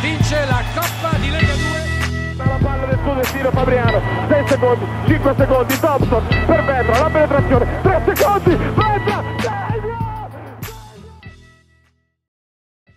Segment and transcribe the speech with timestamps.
[0.00, 2.36] vince la Coppa di Lega 2.
[2.36, 7.80] La palla del suo destino Fabriano, 6 secondi, 5 secondi, Thompson per Vetra, la penetrazione,
[7.82, 9.36] 3 secondi, Vetra,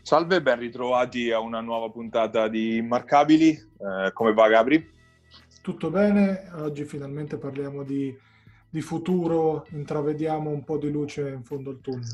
[0.03, 3.49] Salve, ben ritrovati a una nuova puntata di Immarcabili.
[3.49, 4.89] Eh, come va Gabri?
[5.61, 8.15] Tutto bene, oggi finalmente parliamo di,
[8.69, 12.09] di futuro, intravediamo un po' di luce in fondo al tunnel.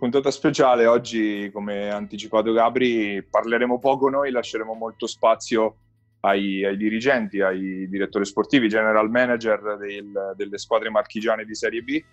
[0.00, 5.76] Puntata speciale, oggi come anticipato Gabri parleremo poco noi, lasceremo molto spazio
[6.20, 11.90] ai, ai dirigenti, ai direttori sportivi, general manager del, delle squadre marchigiane di Serie B.
[11.90, 12.04] Eh,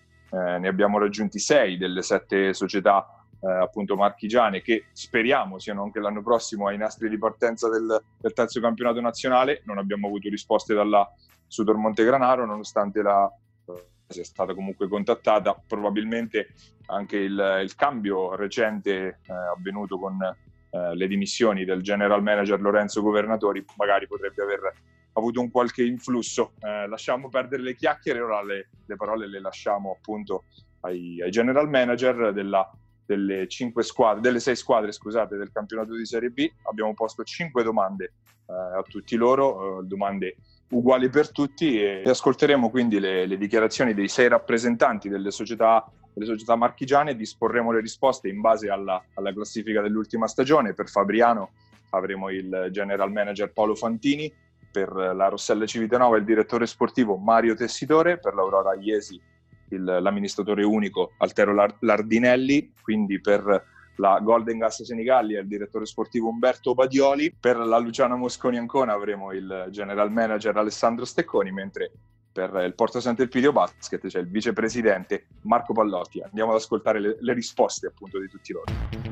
[0.60, 6.22] ne abbiamo raggiunti sei delle sette società eh, appunto marchigiane che speriamo siano anche l'anno
[6.22, 9.62] prossimo ai nastri di partenza del, del terzo campionato nazionale.
[9.64, 11.10] Non abbiamo avuto risposte dalla
[11.48, 13.32] Sudor Montegranaro nonostante la
[14.08, 16.50] sia stata comunque contattata, probabilmente
[16.88, 23.02] anche il, il cambio recente eh, avvenuto con eh, le dimissioni del general manager Lorenzo
[23.02, 24.74] Governatori magari potrebbe aver
[25.14, 26.54] avuto un qualche influsso.
[26.60, 30.46] Eh, lasciamo perdere le chiacchiere, ora le, le parole le lasciamo appunto
[30.82, 32.70] ai, ai general manager della,
[33.06, 36.50] delle, cinque squadre, delle sei squadre scusate, del campionato di Serie B.
[36.64, 38.14] Abbiamo posto cinque domande
[38.48, 40.36] eh, a tutti loro, eh, domande
[40.70, 46.26] uguali per tutti e ascolteremo quindi le, le dichiarazioni dei sei rappresentanti delle società, delle
[46.26, 50.74] società, marchigiane e disporremo le risposte in base alla, alla classifica dell'ultima stagione.
[50.74, 51.52] Per Fabriano
[51.92, 54.32] avremo il general manager Paolo Fantini,
[54.70, 59.20] per la Rossella Civitanova il direttore sportivo Mario Tessitore, per l'Aurora Iesi
[59.70, 66.74] il, l'amministratore unico Altero Lardinelli, quindi per la Golden Gas Senigallia, il direttore sportivo Umberto
[66.74, 71.92] Badioli, per la Luciana Mosconi Ancona avremo il general manager Alessandro Stecconi, mentre
[72.32, 76.22] per il Porto Sant'Elpidio Basket c'è il vicepresidente Marco Pallotti.
[76.22, 79.07] Andiamo ad ascoltare le, le risposte appunto di tutti loro.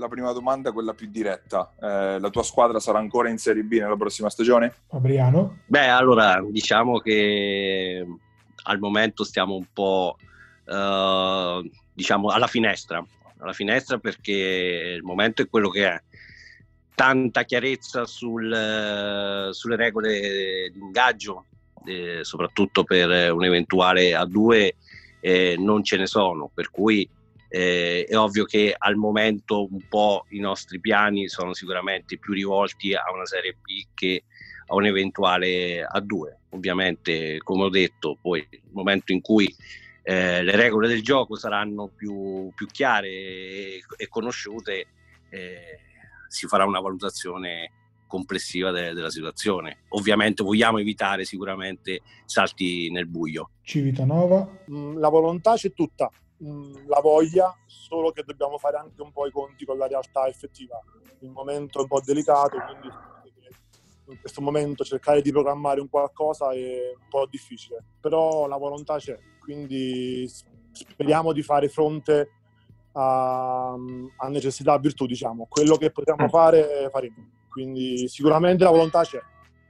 [0.00, 1.72] La prima domanda, quella più diretta.
[1.80, 4.74] Eh, la tua squadra sarà ancora in Serie B nella prossima stagione?
[4.88, 5.58] Fabriano?
[5.66, 8.04] Beh, allora, diciamo che
[8.64, 10.16] al momento stiamo un po'
[10.64, 13.04] eh, diciamo alla finestra,
[13.38, 16.02] alla finestra perché il momento è quello che è.
[16.94, 21.46] Tanta chiarezza sul, sulle regole di ingaggio,
[21.86, 24.70] eh, soprattutto per un eventuale A2,
[25.20, 27.08] eh, non ce ne sono, per cui
[27.52, 32.94] eh, è ovvio che al momento un po' i nostri piani sono sicuramente più rivolti
[32.94, 34.22] a una Serie B che
[34.66, 36.36] a un eventuale A2.
[36.50, 39.52] Ovviamente, come ho detto, poi nel momento in cui
[40.02, 44.86] eh, le regole del gioco saranno più, più chiare e, e conosciute,
[45.28, 45.78] eh,
[46.28, 47.72] si farà una valutazione
[48.06, 49.78] complessiva de- della situazione.
[49.88, 53.50] Ovviamente vogliamo evitare sicuramente salti nel buio.
[53.62, 54.48] Civitanova.
[54.70, 56.10] Mm, la volontà c'è tutta,
[56.86, 60.80] la voglia, solo che dobbiamo fare anche un po' i conti con la realtà effettiva.
[61.20, 62.88] Il momento è un po' delicato, quindi
[64.06, 68.96] in questo momento cercare di programmare un qualcosa è un po' difficile, però la volontà
[68.96, 70.28] c'è, quindi
[70.72, 72.30] speriamo di fare fronte
[72.92, 75.46] a, a necessità e virtù, diciamo.
[75.48, 76.28] Quello che possiamo mm.
[76.28, 77.38] fare faremo.
[77.48, 79.20] Quindi sicuramente la volontà c'è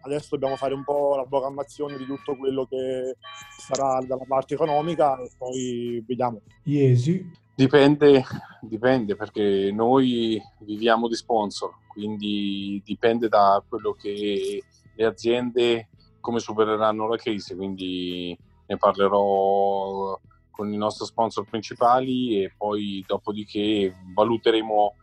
[0.03, 3.17] adesso dobbiamo fare un po' la programmazione di tutto quello che
[3.59, 6.41] sarà dalla parte economica e poi vediamo.
[6.65, 7.31] Iesi?
[7.55, 8.25] Dipende,
[8.63, 14.63] dipende perché noi viviamo di sponsor, quindi dipende da quello che
[14.95, 15.89] le aziende
[16.21, 18.37] come supereranno la crisi, quindi
[18.67, 20.19] ne parlerò
[20.51, 24.95] con i nostri sponsor principali e poi dopodiché valuteremo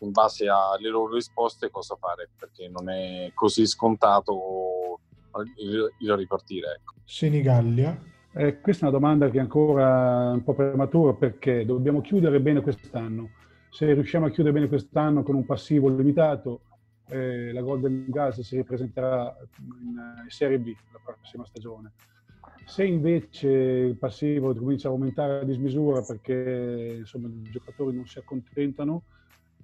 [0.00, 5.00] in base alle loro risposte cosa fare, perché non è così scontato
[5.58, 6.76] il, il ripartire.
[6.80, 6.94] Ecco.
[7.04, 8.14] Senigallia.
[8.32, 12.60] Eh, questa è una domanda che è ancora un po' prematura perché dobbiamo chiudere bene
[12.60, 13.30] quest'anno.
[13.70, 16.60] Se riusciamo a chiudere bene quest'anno con un passivo limitato,
[17.08, 21.92] eh, la Golden Gas si ripresenterà in Serie B la prossima stagione.
[22.66, 28.18] Se invece il passivo comincia a aumentare a dismisura perché insomma, i giocatori non si
[28.18, 29.04] accontentano,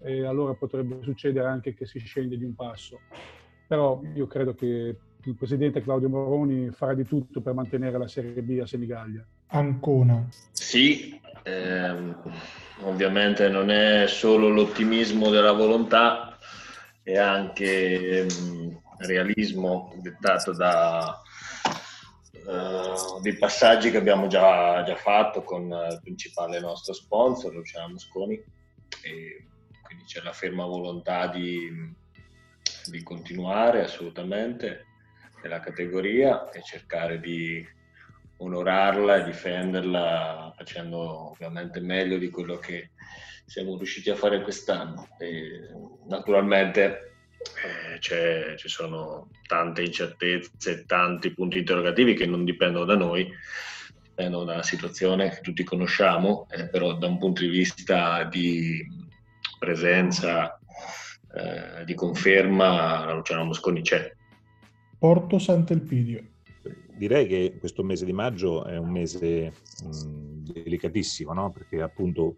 [0.02, 3.00] e allora potrebbe succedere anche che si scende di un passo.
[3.66, 8.43] Però io credo che il presidente Claudio Moroni farà di tutto per mantenere la Serie
[8.43, 9.25] B a Senigallia.
[9.49, 10.26] Ancona.
[10.50, 12.22] Sì, ehm,
[12.82, 16.37] ovviamente non è solo l'ottimismo della volontà,
[17.02, 21.20] è anche ehm, realismo dettato da
[22.44, 28.43] uh, dei passaggi che abbiamo già, già fatto con il principale nostro sponsor, Luciano Mosconi.
[29.02, 29.46] E
[29.93, 31.71] quindi c'è la ferma volontà di,
[32.87, 34.87] di continuare assolutamente
[35.43, 37.67] nella categoria e cercare di
[38.39, 42.91] onorarla e difenderla facendo ovviamente meglio di quello che
[43.44, 45.09] siamo riusciti a fare quest'anno.
[45.19, 45.69] E,
[46.09, 47.11] naturalmente
[48.00, 53.31] eh, ci sono tante incertezze, tanti punti interrogativi che non dipendono da noi,
[54.03, 59.01] dipendono dalla situazione che tutti conosciamo, eh, però da un punto di vista di
[59.62, 60.59] presenza,
[61.35, 64.12] eh, di conferma, Luciano Mosconi c'è.
[64.99, 66.31] Porto Sant'Elpidio
[66.97, 71.50] direi che questo mese di maggio è un mese mh, delicatissimo, no?
[71.50, 72.37] perché appunto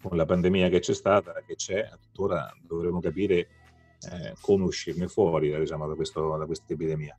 [0.00, 5.56] con la pandemia che c'è stata, che c'è, tuttora dovremo capire eh, come uscirne fuori
[5.56, 7.16] diciamo, da, questo, da questa epidemia.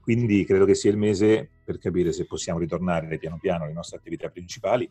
[0.00, 3.96] Quindi credo che sia il mese per capire se possiamo ritornare piano piano alle nostre
[3.96, 4.88] attività principali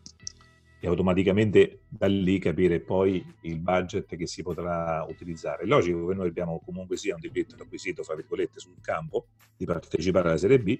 [0.85, 5.63] e automaticamente da lì capire poi il budget che si potrà utilizzare.
[5.63, 9.65] È logico che noi abbiamo comunque sia un diritto acquisito, fra virgolette, sul campo di
[9.65, 10.79] partecipare alla Serie B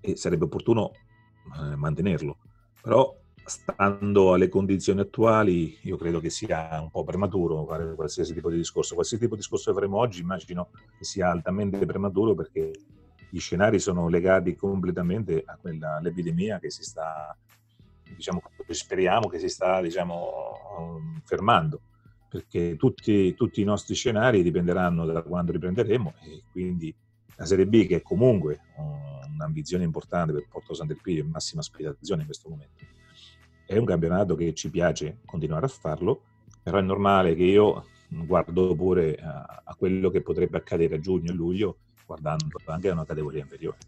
[0.00, 2.38] e sarebbe opportuno eh, mantenerlo.
[2.80, 3.12] Però
[3.44, 8.56] stando alle condizioni attuali, io credo che sia un po' prematuro fare qualsiasi tipo di
[8.56, 8.94] discorso.
[8.94, 12.70] Qualsiasi tipo di discorso che faremo oggi immagino che sia altamente prematuro perché
[13.30, 17.36] gli scenari sono legati completamente a quella, all'epidemia che si sta,
[18.14, 21.80] diciamo, speriamo che si sta, diciamo, fermando,
[22.28, 26.94] perché tutti, tutti i nostri scenari dipenderanno da quando riprenderemo e quindi
[27.36, 28.60] la Serie B, che è comunque
[29.32, 32.84] un'ambizione importante per Porto Sant'Elpidio, in massima aspirazione in questo momento,
[33.66, 36.22] è un campionato che ci piace continuare a farlo,
[36.62, 41.30] però è normale che io guardo pure a, a quello che potrebbe accadere a giugno
[41.30, 43.78] e luglio, guardando anche a una categoria inferiore.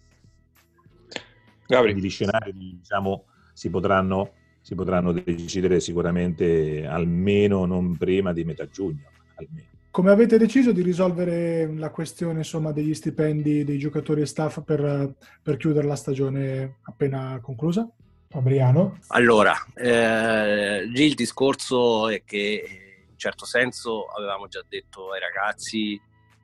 [1.66, 1.94] Gabri.
[1.94, 3.24] Gli scenari diciamo,
[3.56, 9.08] si, potranno, si potranno decidere sicuramente almeno non prima di metà giugno.
[9.36, 9.68] Almeno.
[9.90, 15.14] Come avete deciso di risolvere la questione insomma, degli stipendi dei giocatori e staff per,
[15.42, 17.88] per chiudere la stagione appena conclusa?
[18.28, 18.98] Fabriano?
[19.06, 25.98] Allora, eh, lì il discorso è che in certo senso avevamo già detto ai ragazzi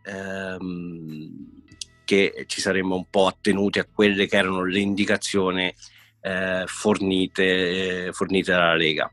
[0.05, 1.61] ehm,
[2.06, 5.75] che ci saremmo un po' attenuti a quelle che erano le indicazioni
[6.23, 9.13] eh, fornite, eh, fornite dalla Lega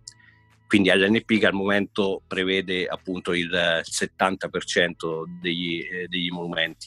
[0.70, 6.86] quindi l'NP che al momento prevede appunto il 70% degli, eh, degli monumenti.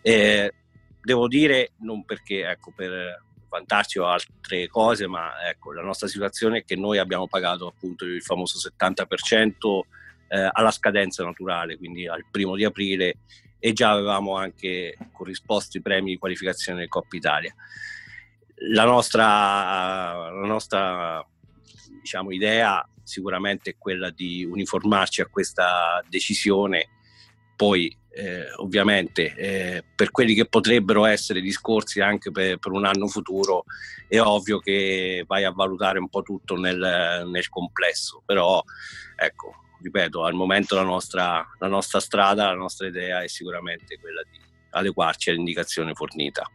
[0.00, 0.50] Eh,
[0.98, 6.60] devo dire, non perché ecco, per vantarci o altre cose, ma ecco, la nostra situazione
[6.60, 9.80] è che noi abbiamo pagato appunto il famoso 70%
[10.28, 13.18] eh, alla scadenza naturale, quindi al primo di aprile,
[13.58, 17.54] e già avevamo anche corrisposto i premi di qualificazione del Coppa Italia.
[18.54, 21.26] La nostra, la nostra
[22.00, 26.88] diciamo, idea sicuramente è quella di uniformarci a questa decisione,
[27.56, 33.06] poi eh, ovviamente eh, per quelli che potrebbero essere discorsi anche per, per, un anno
[33.08, 33.64] futuro
[34.06, 38.62] è ovvio che vai a valutare un po' tutto nel, nel complesso, però
[39.16, 44.22] ecco, ripeto, al momento la nostra, la nostra strada, la nostra idea è sicuramente quella
[44.30, 44.38] di
[44.70, 46.46] adeguarci all'indicazione fornita.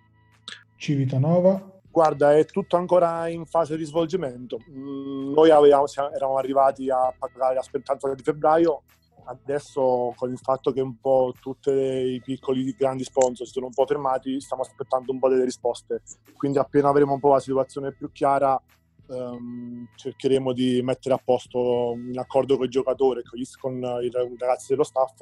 [0.76, 4.60] Civitanova Guarda, è tutto ancora in fase di svolgimento.
[4.70, 8.84] Mm, noi avevamo, eravamo arrivati a pagare la spettanza di febbraio,
[9.26, 13.72] adesso con il fatto che un po' tutti i piccoli grandi sponsor si sono un
[13.72, 16.04] po' fermati, stiamo aspettando un po' delle risposte.
[16.36, 18.62] Quindi appena avremo un po' la situazione più chiara,
[19.10, 23.22] ehm, cercheremo di mettere a posto in accordo con i giocatori,
[23.60, 25.16] con, i ragazzi dello staff,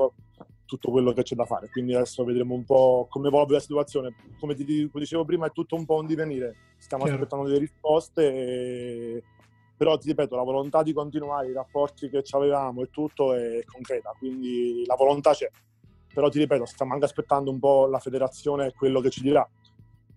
[0.66, 1.70] tutto quello che c'è da fare.
[1.70, 4.16] Quindi adesso vedremo un po' come evolve la situazione.
[4.40, 6.56] Come ti dicevo prima, è tutto un po' un divenire.
[6.78, 7.20] Stiamo Chiaro.
[7.20, 9.24] aspettando delle risposte, e...
[9.78, 14.14] però ti ripeto, la volontà di continuare i rapporti che avevamo e tutto è concreta,
[14.18, 15.50] quindi la volontà c'è.
[16.14, 19.48] Però ti ripeto, stiamo anche aspettando un po' la federazione e quello che ci dirà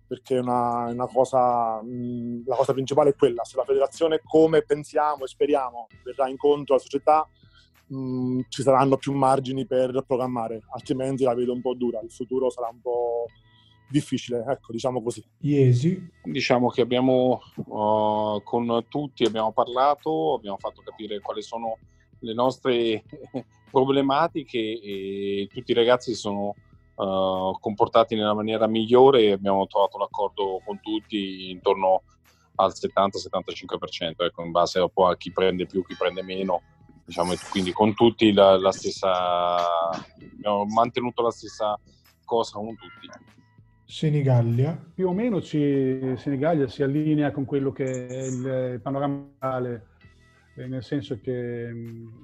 [0.09, 5.23] perché una, una cosa, mh, la cosa principale è quella, se la federazione come pensiamo
[5.23, 7.29] e speriamo verrà incontro alla società,
[7.85, 12.49] mh, ci saranno più margini per programmare, altrimenti la vedo un po' dura, il futuro
[12.49, 13.27] sarà un po'
[13.87, 15.23] difficile, ecco, diciamo così.
[15.41, 16.09] Iesi?
[16.23, 21.77] Diciamo che abbiamo, uh, con tutti abbiamo parlato, abbiamo fatto capire quali sono
[22.21, 23.03] le nostre
[23.69, 26.55] problematiche e tutti i ragazzi sono
[26.99, 32.03] uh, comportati nella maniera migliore e abbiamo trovato l'accordo con tutti intorno
[32.55, 36.61] al 70-75%, ecco, in base po' a chi prende più, chi prende meno,
[37.05, 39.57] diciamo, quindi con tutti la, la stessa,
[40.13, 41.79] abbiamo mantenuto la stessa
[42.25, 43.07] cosa con tutti.
[43.85, 44.77] Senigallia.
[44.93, 49.25] Più o meno ci, Senigallia si allinea con quello che è il panorama
[50.55, 51.71] eh, nel senso che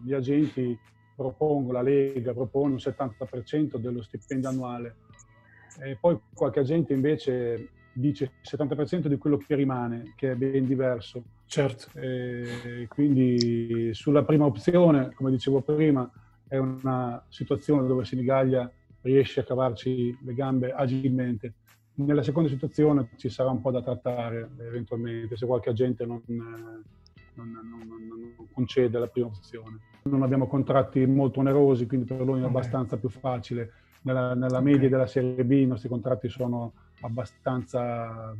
[0.03, 0.77] gli agenti
[1.15, 4.95] propongo, la Lega propone un 70% dello stipendio annuale.
[5.79, 10.65] E poi qualche agente invece dice il 70% di quello che rimane, che è ben
[10.65, 11.23] diverso.
[11.45, 11.97] Certo.
[11.97, 16.09] E quindi sulla prima opzione, come dicevo prima,
[16.47, 18.69] è una situazione dove Senigallia
[19.01, 21.53] riesce a cavarci le gambe agilmente.
[21.95, 26.21] Nella seconda situazione ci sarà un po' da trattare eventualmente se qualche agente non,
[27.35, 29.79] non, non, non concede la prima opzione.
[30.03, 33.73] Non abbiamo contratti molto onerosi, quindi per lui è abbastanza più facile.
[34.01, 34.73] Nella, nella okay.
[34.73, 38.35] media della Serie B i nostri contratti sono abbastanza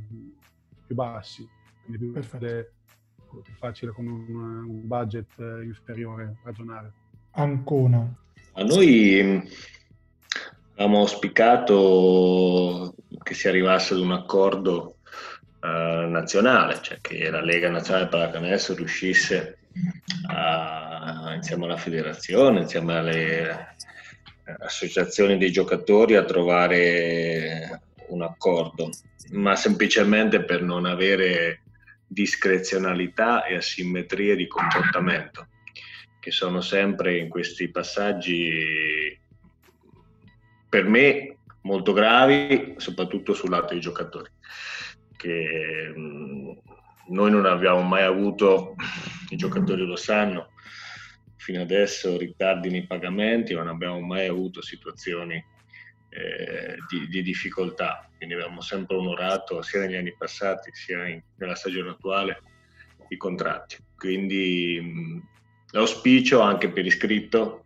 [0.86, 1.48] più bassi,
[1.84, 5.34] quindi più, più facile con un, un budget
[5.64, 6.94] inferiore ragionare.
[7.32, 8.16] Ancona.
[8.54, 9.44] A noi
[10.76, 14.98] avevamo auspicato che si arrivasse ad un accordo
[15.66, 19.58] uh, nazionale, cioè che la Lega Nazionale Pallacanestro riuscisse
[20.28, 23.76] a, insieme alla federazione, insieme alle
[24.60, 28.90] associazioni dei giocatori a trovare un accordo,
[29.32, 31.62] ma semplicemente per non avere
[32.08, 35.48] discrezionalità e asimmetrie di comportamento
[36.26, 39.16] che sono sempre in questi passaggi
[40.68, 44.32] per me molto gravi, soprattutto sul lato dei giocatori,
[45.26, 45.92] che
[47.08, 48.76] noi non abbiamo mai avuto,
[49.30, 50.52] i giocatori lo sanno,
[51.36, 55.44] fino adesso ritardi nei pagamenti, non abbiamo mai avuto situazioni
[56.10, 61.56] eh, di, di, difficoltà, quindi abbiamo sempre onorato sia negli anni passati sia in, nella
[61.56, 62.42] stagione attuale
[63.10, 63.78] i contratti.
[63.96, 65.22] Quindi
[65.72, 67.66] l'auspicio anche per iscritto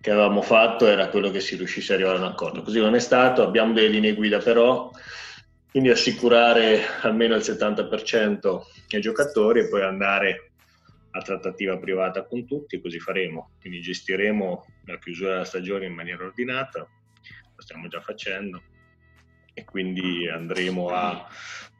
[0.00, 2.62] che avevamo fatto era quello che si riuscisse a arrivare a un accordo.
[2.62, 4.90] Così non è stato, abbiamo delle linee guida però,
[5.70, 8.60] quindi assicurare almeno il 70%
[8.90, 10.50] ai giocatori e poi andare
[11.12, 13.52] a trattativa privata con tutti, così faremo.
[13.60, 18.62] Quindi gestiremo la chiusura della stagione in maniera ordinata, lo stiamo già facendo,
[19.54, 21.28] e quindi andremo a,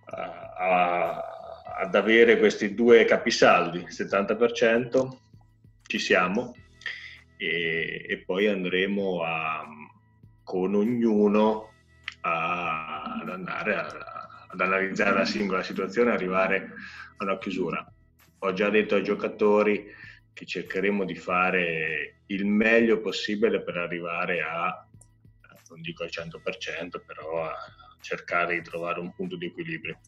[0.05, 1.23] a, a,
[1.81, 5.09] ad avere questi due capisaldi, 70%
[5.87, 6.55] ci siamo
[7.37, 9.67] e, e poi andremo a,
[10.45, 11.70] con ognuno
[12.21, 13.87] a, ad andare a,
[14.49, 16.73] ad analizzare la singola situazione e arrivare
[17.17, 17.93] a una chiusura.
[18.39, 19.87] Ho già detto ai giocatori
[20.33, 24.87] che cercheremo di fare il meglio possibile per arrivare a,
[25.69, 27.55] non dico al 100%, però a
[28.01, 29.99] cercare di trovare un punto di equilibrio.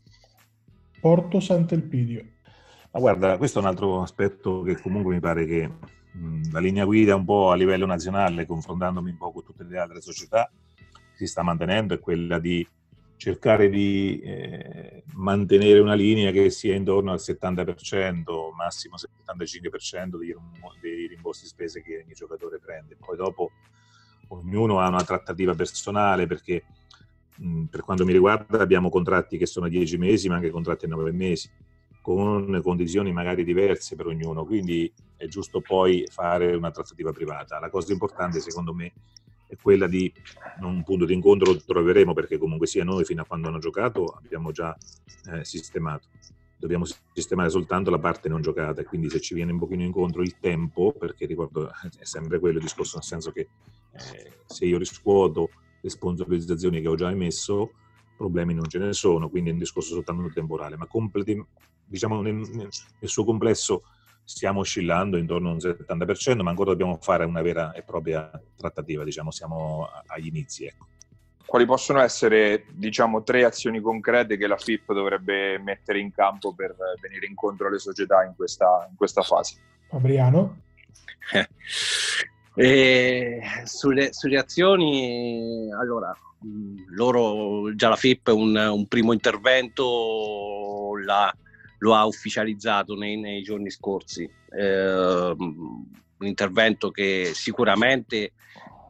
[1.00, 2.24] Porto Sant'Elpidio.
[2.92, 5.70] Ma guarda, questo è un altro aspetto che comunque mi pare che
[6.12, 9.78] mh, la linea guida un po' a livello nazionale, confrontandomi un po' con tutte le
[9.78, 10.50] altre società,
[11.14, 12.66] si sta mantenendo, è quella di
[13.16, 18.24] cercare di eh, mantenere una linea che sia intorno al 70%,
[18.56, 20.34] massimo 75% dei,
[20.80, 22.96] dei rimborsi spese che ogni giocatore prende.
[22.96, 23.52] Poi dopo
[24.28, 26.64] ognuno ha una trattativa personale perché
[27.36, 30.88] mh, per quanto mi riguarda abbiamo contratti che sono 10 mesi ma anche contratti a
[30.88, 31.48] 9 mesi
[32.00, 37.60] con condizioni magari diverse per ognuno, quindi è giusto poi fare una trattativa privata.
[37.60, 38.92] La cosa importante secondo me
[39.52, 40.10] è quella di
[40.60, 44.04] un punto di incontro lo troveremo perché comunque sia noi fino a quando hanno giocato
[44.04, 44.74] abbiamo già
[45.30, 46.08] eh, sistemato.
[46.56, 50.22] Dobbiamo sistemare soltanto la parte non giocata e quindi se ci viene un pochino incontro
[50.22, 51.68] il tempo, perché ricordo
[51.98, 55.50] è sempre quello il discorso, nel senso che eh, se io riscuoto
[55.82, 57.72] le sponsorizzazioni che ho già emesso,
[58.16, 61.44] problemi non ce ne sono, quindi è un discorso soltanto temporale, ma completi,
[61.84, 62.70] diciamo nel, nel,
[63.08, 63.82] suo complesso
[64.24, 69.04] stiamo oscillando intorno a un 70%, ma ancora dobbiamo fare una vera e propria trattativa,
[69.04, 70.66] diciamo, siamo agli inizi.
[70.66, 70.86] Ecco.
[71.44, 76.74] Quali possono essere, diciamo, tre azioni concrete che la FIP dovrebbe mettere in campo per
[77.00, 79.56] venire incontro alle società in questa, in questa fase?
[79.88, 80.60] Fabriano?
[82.54, 86.14] Eh, sulle, sulle, azioni, allora,
[86.94, 91.34] loro già la FIP un, un primo intervento la,
[91.82, 94.28] lo ha ufficializzato nei, nei giorni scorsi.
[94.50, 98.32] Eh, un intervento che sicuramente,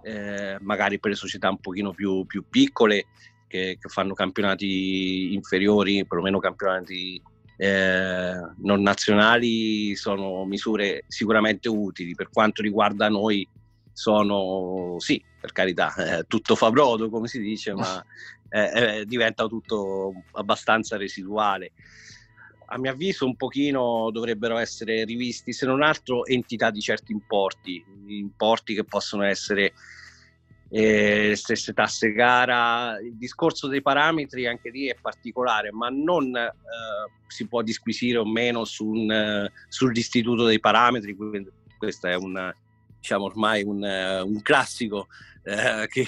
[0.03, 3.07] eh, magari per le società un pochino più, più piccole,
[3.49, 7.21] che, che, fanno campionati inferiori, perlomeno campionati
[7.57, 12.15] eh, non nazionali, sono misure sicuramente utili.
[12.15, 13.49] Per quanto riguarda noi,
[13.95, 18.05] sono sì, per carità, eh, tutto fa brodo, come si dice, ma
[18.51, 21.73] eh, eh, diventa tutto abbastanza residuale
[22.73, 27.85] a mio avviso un pochino dovrebbero essere rivisti, se non altro, entità di certi importi,
[28.07, 29.75] importi che possono essere
[30.71, 32.99] eh, le stesse tasse gara.
[32.99, 36.51] Il discorso dei parametri anche lì è particolare, ma non eh,
[37.27, 41.15] si può disquisire o meno su un, uh, sull'istituto dei parametri,
[41.77, 42.55] questo è un,
[42.99, 45.09] diciamo ormai un, uh, un classico
[45.45, 46.07] uh, che,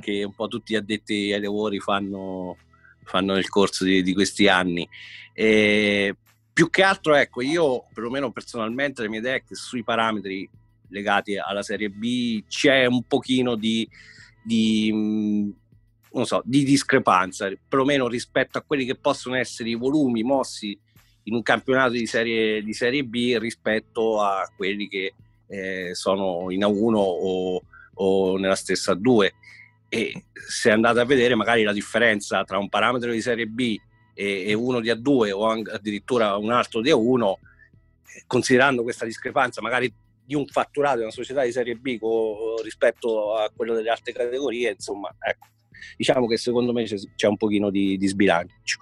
[0.00, 2.56] che un po' tutti gli addetti ai lavori fanno
[3.10, 4.88] fanno nel corso di, di questi anni.
[5.34, 6.14] E
[6.52, 10.48] più che altro, ecco, io perlomeno personalmente le mie idee che sui parametri
[10.88, 13.88] legati alla Serie B c'è un pochino di,
[14.42, 15.52] di,
[16.22, 20.78] so, di discrepanza, perlomeno rispetto a quelli che possono essere i volumi mossi
[21.24, 25.14] in un campionato di Serie, di serie B rispetto a quelli che
[25.48, 27.62] eh, sono in A1 o,
[27.94, 29.30] o nella stessa A2
[29.92, 33.76] e se andate a vedere magari la differenza tra un parametro di Serie B
[34.14, 37.32] e, e uno di A2 o addirittura un altro di A1,
[38.28, 39.92] considerando questa discrepanza magari
[40.24, 44.12] di un fatturato di una società di Serie B co- rispetto a quello delle altre
[44.12, 45.48] categorie, insomma, ecco,
[45.96, 48.78] diciamo che secondo me c'è, c'è un pochino di, di, sbilancio.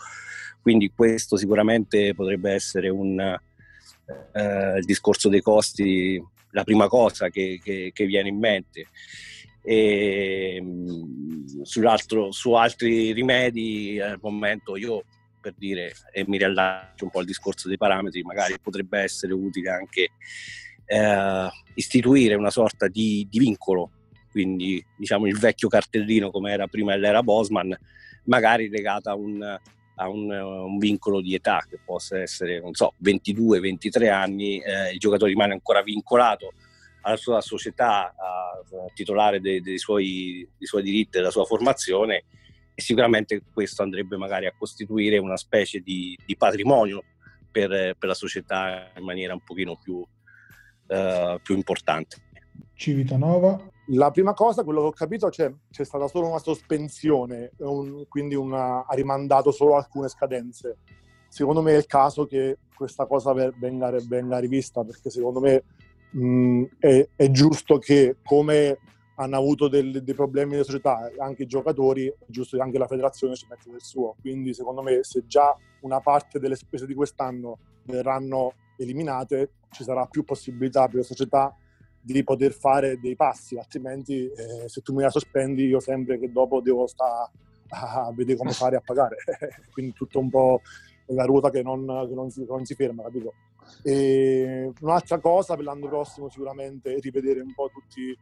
[0.61, 7.59] Quindi questo sicuramente potrebbe essere un, eh, il discorso dei costi, la prima cosa che,
[7.63, 8.89] che, che viene in mente
[9.71, 10.63] e
[11.61, 15.05] su altri rimedi al momento io
[15.39, 19.69] per dire e mi riallaccio un po' al discorso dei parametri magari potrebbe essere utile
[19.69, 20.13] anche
[20.87, 23.91] eh, istituire una sorta di, di, vincolo.
[24.31, 27.77] Quindi diciamo il vecchio cartellino come era prima dell'era Bosman
[28.25, 32.95] magari legato a un, a un, un vincolo di età che possa essere non so
[33.05, 36.53] 22-23 anni eh, il giocatore rimane ancora vincolato
[37.09, 38.15] alla sua società
[38.93, 42.25] titolare dei, dei, suoi, dei suoi diritti e della sua formazione
[42.75, 47.03] e sicuramente questo andrebbe magari a costituire una specie di, di patrimonio
[47.51, 52.17] per, per, la società in maniera un pochino più, uh, più importante.
[52.75, 53.69] Civitanova.
[53.93, 58.35] La prima cosa, quello che ho capito, c'è, c'è stata solo una sospensione, un, quindi
[58.35, 60.77] una, ha rimandato solo alcune scadenze.
[61.27, 65.65] Secondo me è il caso che questa cosa venga, venga rivista, perché secondo me
[66.11, 68.79] mh, mm, è, è, giusto che come
[69.17, 72.87] hanno avuto del, dei problemi nelle società, anche i giocatori, è giusto che anche la
[72.87, 74.15] federazione ci metta del suo.
[74.21, 80.07] Quindi secondo me se già una parte delle spese di quest'anno verranno eliminate, ci sarà
[80.07, 81.55] più possibilità per le società
[82.01, 86.31] di poter fare dei passi, altrimenti eh, se tu mi la sospendi io sempre che
[86.31, 87.31] dopo devo stare
[87.71, 89.17] a vedere come fare a pagare.
[89.71, 90.63] Quindi tutto un po'
[91.07, 93.35] la ruota che non, che non, si, non si, ferma, capito?
[93.83, 98.17] E un'altra cosa per l'anno prossimo sicuramente è rivedere un po' tutti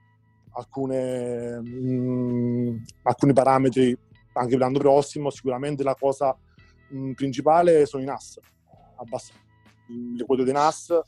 [0.52, 3.98] alcune, mh, mm, alcuni parametri
[4.32, 5.30] anche per l'anno prossimo.
[5.30, 6.36] Sicuramente la cosa
[6.90, 8.38] mh, mm, principale sono i NAS,
[8.96, 9.44] abbassare
[9.88, 10.98] le quote dei NAS,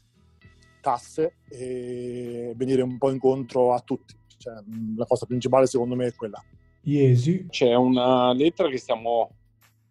[0.80, 4.14] tasse e venire un po' incontro a tutti.
[4.36, 6.42] Cioè, mh, la cosa principale secondo me è quella.
[6.82, 7.46] Iesi.
[7.48, 9.32] C'è una lettera che stiamo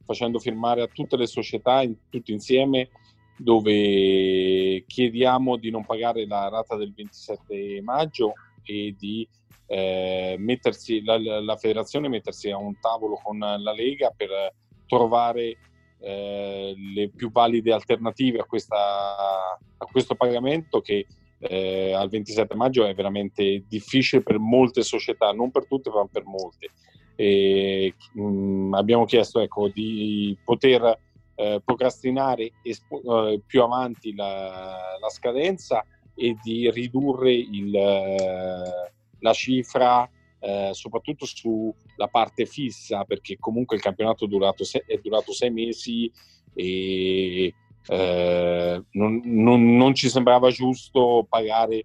[0.06, 2.90] facendo firmare a tutte le società, in, tutte insieme,
[3.38, 9.28] dove chiediamo di non pagare la rata del 27 maggio e di
[9.68, 14.54] eh, mettersi, la, la, federazione mettersi a un tavolo con la Lega per
[14.88, 15.58] trovare
[16.00, 21.06] eh, le più valide alternative a, questa, a questo pagamento che
[21.40, 26.26] eh, al 27 maggio è veramente difficile per molte società, non per tutte ma per
[26.26, 26.72] molte.
[27.16, 31.00] E, mh, abbiamo chiesto ecco, di poter
[31.38, 39.34] eh, procrastinare espo- eh, più avanti la, la, scadenza e di ridurre il, eh, la
[39.34, 45.32] cifra eh, soprattutto sulla parte fissa perché comunque il campionato è durato, se- è durato
[45.32, 46.12] sei mesi
[46.56, 47.54] e
[47.88, 51.84] eh, non, non, non, ci sembrava giusto pagare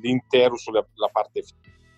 [0.00, 1.42] l'intero sulla parte,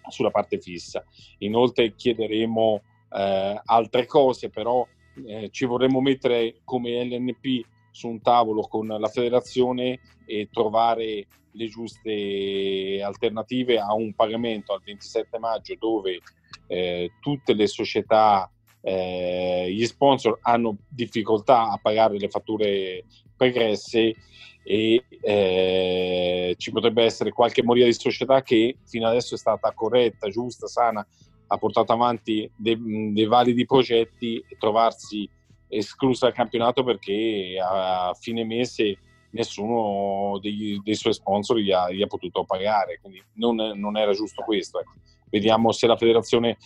[0.08, 1.04] sulla parte fissa.
[1.38, 4.84] Inoltre chiederemo eh, altre cose, però
[5.26, 11.66] eh, ci vorremmo mettere come LNP su un tavolo con la federazione e trovare le
[11.66, 16.20] giuste alternative a un pagamento al 27 maggio dove
[16.66, 18.50] eh, tutte le società,
[18.82, 23.04] eh, gli sponsor hanno difficoltà a pagare le fatture
[23.36, 24.14] pregresse
[24.62, 30.28] e eh, ci potrebbe essere qualche moria di società che fino adesso è stata corretta,
[30.28, 31.06] giusta, sana,
[31.52, 35.28] ha portato avanti dei, dei validi progetti e trovarsi
[35.66, 38.98] esclusa dal campionato perché a fine mese
[39.30, 44.12] nessuno dei, dei suoi sponsor gli ha, gli ha, potuto pagare, quindi non, non era
[44.12, 44.80] giusto questo.
[44.80, 44.92] Ecco.
[45.28, 46.56] Vediamo se la federazione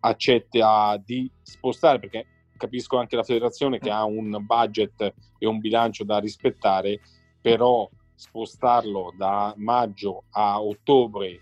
[0.00, 6.04] accetta di spostare, perché capisco anche la federazione che ha un budget e un bilancio
[6.04, 7.00] da rispettare,
[7.40, 11.40] però spostarlo da maggio a ottobre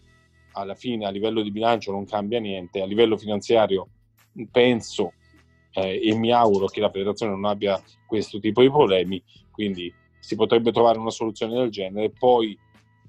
[0.53, 3.89] alla fine a livello di bilancio non cambia niente, a livello finanziario
[4.51, 5.13] penso
[5.73, 10.37] eh, e mi auguro che la federazione non abbia questo tipo di problemi, quindi si
[10.37, 12.11] potrebbe trovare una soluzione del genere.
[12.11, 12.59] Poi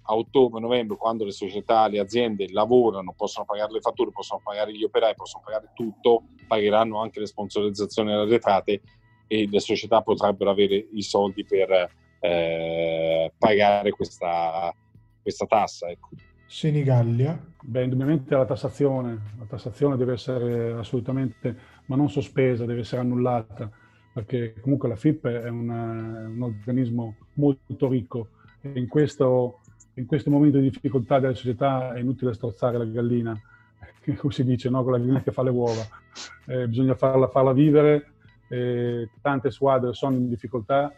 [0.04, 4.75] a ottobre, novembre, quando le società, le aziende lavorano, possono pagare le fatture, possono pagare
[4.75, 8.82] gli operai, possono pagare tutto, pagheranno anche le sponsorizzazioni arretrate
[9.27, 14.73] e le società potrebbero avere i soldi per eh, pagare questa,
[15.21, 15.88] questa tassa.
[15.89, 16.10] Ecco.
[16.52, 17.42] Senigallia.
[17.62, 23.72] Beh, indubbiamente la tassazione, la tassazione deve essere assolutamente, ma non sospesa, deve essere annullata,
[24.12, 28.28] perché comunque la FIP è una, un organismo molto ricco
[28.60, 29.62] e in questo,
[29.94, 33.34] in questo momento di difficoltà della società è inutile strozzare la gallina,
[34.18, 34.84] come si dice, no?
[34.84, 35.88] con la gallina che fa le uova.
[36.48, 38.12] Eh, bisogna farla, farla vivere,
[38.50, 40.94] eh, tante squadre sono in difficoltà,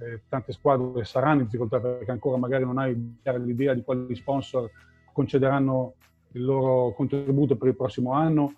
[0.00, 2.94] eh, tante squadre saranno in difficoltà perché ancora magari non hai
[3.24, 4.70] l'idea di quali sponsor
[5.18, 5.94] concederanno
[6.32, 8.54] il loro contributo per il prossimo anno,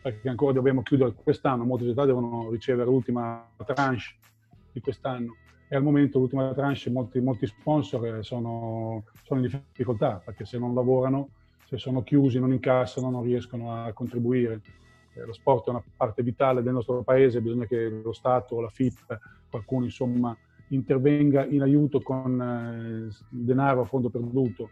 [0.00, 4.14] perché ancora dobbiamo chiudere quest'anno, molte società devono ricevere l'ultima tranche
[4.70, 5.34] di quest'anno.
[5.68, 10.58] E al momento l'ultima tranche molti, molti sponsor eh, sono, sono, in difficoltà perché se
[10.58, 11.30] non lavorano,
[11.64, 14.60] se sono chiusi, non incassano, non riescono a contribuire.
[15.12, 18.68] Eh, lo sport è una parte vitale del nostro paese, bisogna che lo Stato, la
[18.68, 19.18] FIP,
[19.50, 20.36] qualcuno insomma
[20.68, 24.70] intervenga in aiuto con eh, denaro a fondo perduto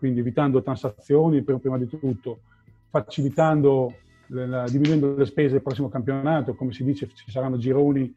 [0.00, 2.40] quindi evitando transazioni prima di tutto,
[2.88, 3.94] facilitando,
[4.28, 8.12] la, diminuendo le spese del prossimo campionato, come si dice ci saranno gironi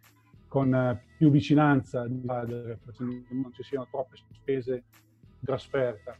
[0.47, 4.83] con eh, più vicinanza, non ci siano troppe spese
[5.39, 6.15] di trasferta.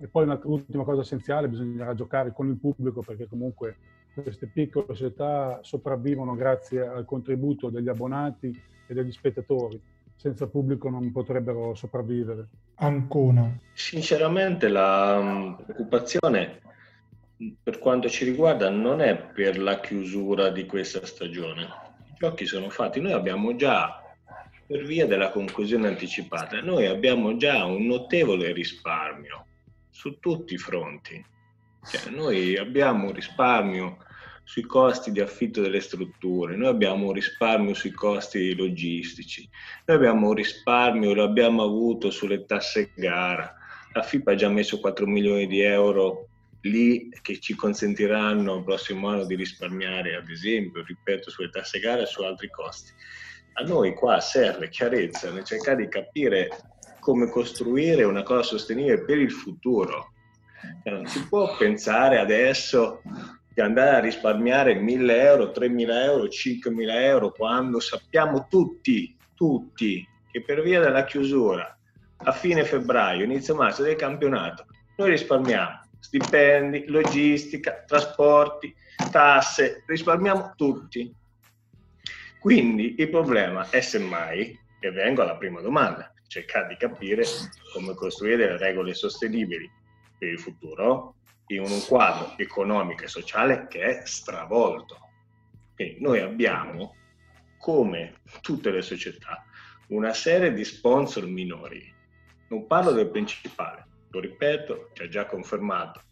[0.00, 3.76] E poi un'ultima cosa essenziale, bisognerà giocare con il pubblico perché comunque
[4.14, 9.78] queste piccole società sopravvivono grazie al contributo degli abbonati e degli spettatori
[10.16, 12.48] senza pubblico non potrebbero sopravvivere.
[12.76, 13.58] Ancona.
[13.72, 16.60] Sinceramente la mm, preoccupazione
[17.62, 21.62] per quanto ci riguarda non è per la chiusura di questa stagione.
[21.62, 24.02] I giochi sono fatti, noi abbiamo già,
[24.66, 29.46] per via della conclusione anticipata, noi abbiamo già un notevole risparmio
[29.90, 31.24] su tutti i fronti.
[31.86, 33.98] Cioè, noi abbiamo un risparmio
[34.44, 39.48] sui costi di affitto delle strutture, noi abbiamo un risparmio sui costi logistici,
[39.86, 43.52] noi abbiamo un risparmio, lo abbiamo avuto sulle tasse gara.
[43.94, 46.28] La FIPA ha già messo 4 milioni di euro
[46.62, 52.02] lì che ci consentiranno il prossimo anno di risparmiare, ad esempio, ripeto, sulle tasse gara
[52.02, 52.92] e su altri costi.
[53.54, 56.48] A noi qua serve chiarezza nel cercare di capire
[57.00, 60.12] come costruire una cosa sostenibile per il futuro.
[60.82, 63.02] Cioè, non si può pensare adesso
[63.54, 70.42] di andare a risparmiare 1000 euro, 3000 euro, 5000 euro quando sappiamo tutti, tutti che
[70.42, 71.78] per via della chiusura
[72.16, 78.74] a fine febbraio, inizio marzo del campionato, noi risparmiamo stipendi, logistica, trasporti,
[79.10, 81.10] tasse, risparmiamo tutti.
[82.38, 87.24] Quindi il problema è semmai, e vengo alla prima domanda, cercare di capire
[87.72, 89.70] come costruire regole sostenibili
[90.18, 91.14] per il futuro
[91.48, 94.98] in un quadro economico e sociale che è stravolto.
[95.74, 96.94] Quindi noi abbiamo,
[97.58, 99.44] come tutte le società,
[99.88, 101.92] una serie di sponsor minori.
[102.48, 106.02] Non parlo del principale, lo ripeto, ci ha già confermato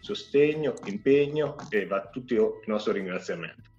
[0.00, 3.70] sostegno, impegno e va tutto il nostro ringraziamento.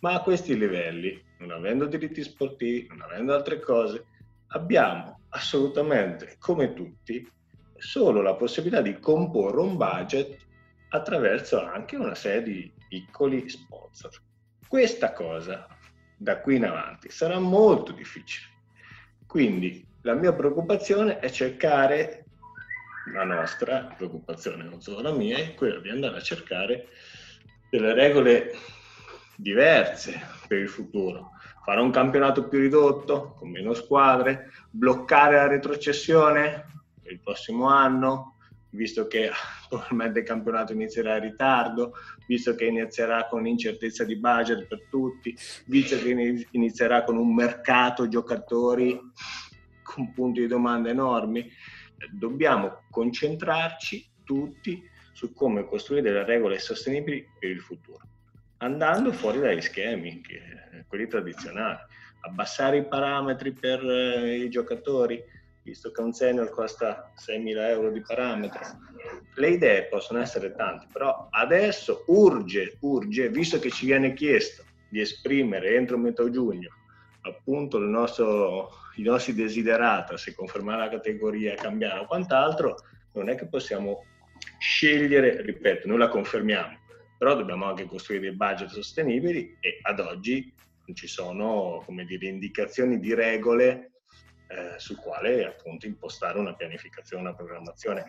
[0.00, 4.04] Ma a questi livelli, non avendo diritti sportivi, non avendo altre cose,
[4.48, 7.26] abbiamo assolutamente, come tutti,
[7.80, 10.36] solo la possibilità di comporre un budget
[10.90, 14.10] attraverso anche una serie di piccoli sponsor.
[14.68, 15.66] Questa cosa
[16.16, 18.48] da qui in avanti sarà molto difficile.
[19.26, 22.26] Quindi la mia preoccupazione è cercare,
[23.12, 26.88] la nostra preoccupazione, non solo la mia, è quella di andare a cercare
[27.70, 28.52] delle regole
[29.36, 31.30] diverse per il futuro.
[31.64, 36.79] Fare un campionato più ridotto, con meno squadre, bloccare la retrocessione
[37.10, 38.36] per il prossimo anno,
[38.70, 39.30] visto che
[39.68, 41.94] probabilmente il campionato inizierà in ritardo,
[42.26, 48.08] visto che inizierà con incertezza di budget per tutti, visto che inizierà con un mercato
[48.08, 48.98] giocatori
[49.82, 51.50] con punti di domanda enormi,
[52.12, 58.00] dobbiamo concentrarci tutti su come costruire delle regole sostenibili per il futuro,
[58.58, 60.22] andando fuori dagli schemi,
[60.86, 61.78] quelli tradizionali,
[62.20, 65.22] abbassare i parametri per eh, i giocatori,
[65.70, 68.60] visto che un senior costa 6.000 euro di parametro.
[69.34, 75.00] Le idee possono essere tante, però adesso urge, urge, visto che ci viene chiesto di
[75.00, 76.70] esprimere entro metà giugno
[77.22, 82.76] appunto nostro, i nostri desiderata, se confermare la categoria, cambiare o quant'altro,
[83.12, 84.04] non è che possiamo
[84.58, 86.78] scegliere, ripeto, noi la confermiamo,
[87.18, 90.52] però dobbiamo anche costruire dei budget sostenibili e ad oggi
[90.86, 93.89] non ci sono, come dire, indicazioni di regole
[94.50, 98.04] eh, sul quale appunto impostare una pianificazione, una programmazione.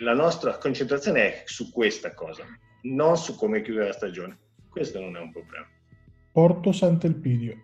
[0.00, 2.44] La nostra concentrazione è su questa cosa,
[2.82, 4.38] non su come chiudere la stagione.
[4.68, 5.66] Questo non è un problema.
[6.32, 7.56] Porto Sant'Elpidio.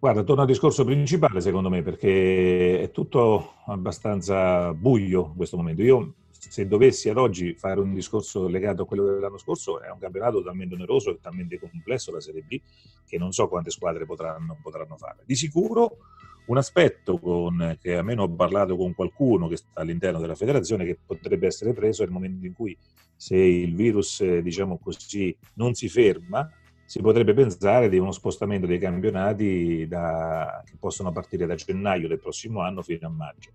[0.00, 5.82] Guarda, torno al discorso principale secondo me perché è tutto abbastanza buio in questo momento.
[5.82, 9.98] Io se dovessi ad oggi fare un discorso legato a quello dell'anno scorso, è un
[9.98, 12.60] campionato talmente oneroso e talmente complesso la Serie B
[13.06, 15.22] che non so quante squadre potranno, potranno fare.
[15.24, 15.98] Di sicuro
[16.46, 20.98] un aspetto con, che almeno ho parlato con qualcuno che sta all'interno della federazione che
[21.04, 22.76] potrebbe essere preso il momento in cui
[23.16, 26.48] se il virus, diciamo così, non si ferma,
[26.84, 32.18] si potrebbe pensare di uno spostamento dei campionati da, che possono partire da gennaio del
[32.18, 33.50] prossimo anno fino a maggio.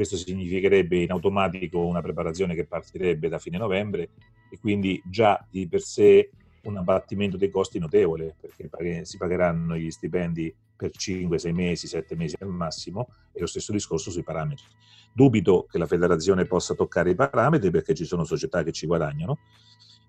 [0.00, 4.08] Questo significherebbe in automatico una preparazione che partirebbe da fine novembre
[4.48, 6.30] e quindi già di per sé
[6.62, 12.16] un abbattimento dei costi notevole, perché si pagheranno gli stipendi per 5, 6 mesi, 7
[12.16, 14.64] mesi al massimo, e lo stesso discorso sui parametri.
[15.12, 19.40] Dubito che la federazione possa toccare i parametri perché ci sono società che ci guadagnano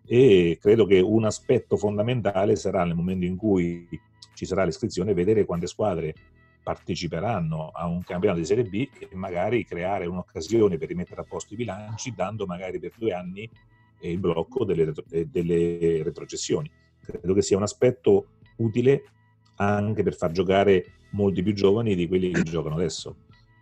[0.05, 3.89] e credo che un aspetto fondamentale sarà nel momento in cui
[4.35, 6.15] ci sarà l'iscrizione vedere quante squadre
[6.63, 11.53] parteciperanno a un campionato di Serie B e magari creare un'occasione per rimettere a posto
[11.53, 13.49] i bilanci dando magari per due anni
[14.01, 14.93] il blocco delle,
[15.27, 16.69] delle retrocessioni.
[17.03, 19.03] Credo che sia un aspetto utile
[19.55, 23.15] anche per far giocare molti più giovani di quelli che giocano adesso.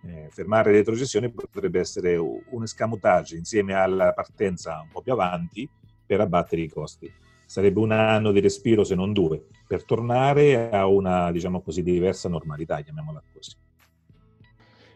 [0.05, 5.69] Eh, fermare le retrocessioni potrebbe essere un escamotage insieme alla partenza un po' più avanti
[6.05, 7.11] per abbattere i costi.
[7.49, 12.29] Sarebbe un anno di respiro, se non due, per tornare a una, diciamo così, diversa
[12.29, 13.55] normalità, chiamiamola così.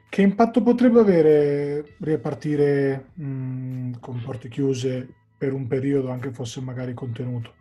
[0.07, 6.93] Che impatto potrebbe avere ripartire mh, con porte chiuse per un periodo, anche fosse magari
[6.93, 7.55] contenuto?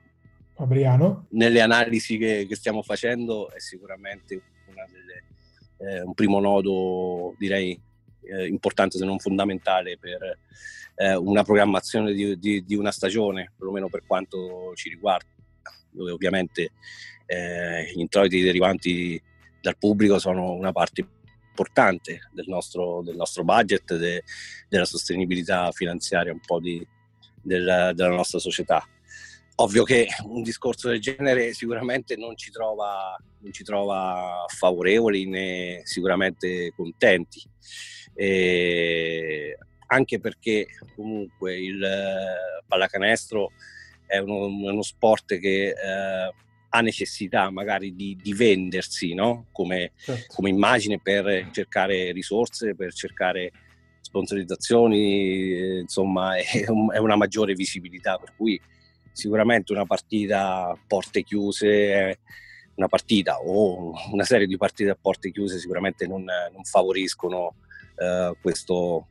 [0.53, 1.25] Fabriano?
[1.31, 7.81] Nelle analisi che, che stiamo facendo è sicuramente delle, eh, un primo nodo, direi,
[8.23, 10.39] eh, importante se non fondamentale per
[10.97, 15.29] eh, una programmazione di, di, di, una stagione, perlomeno per quanto ci riguarda,
[15.91, 16.73] dove ovviamente
[17.27, 19.21] eh, gli introiti derivanti
[19.61, 21.07] dal pubblico sono una parte
[21.49, 24.23] importante del nostro, del nostro budget, de,
[24.69, 26.85] della sostenibilità finanziaria un po' di,
[27.41, 28.87] del, della nostra società.
[29.57, 35.83] Ovvio che un discorso del genere sicuramente non ci trova, non ci trova favorevoli né
[35.85, 37.43] sicuramente contenti,
[38.15, 43.53] e anche perché comunque il eh, pallacanestro
[44.07, 46.35] è uno, uno sport che eh,
[46.75, 49.47] ha necessità magari di, di vendersi no?
[49.53, 50.35] come, certo.
[50.35, 53.53] come immagine per cercare risorse, per cercare
[54.01, 58.61] sponsorizzazioni, eh, insomma è, un, è, una maggiore visibilità, per cui
[59.13, 62.19] sicuramente una partita a porte chiuse,
[62.75, 67.57] una partita o una serie di partite a porte chiuse sicuramente non, non favoriscono
[68.03, 69.07] eh, questo,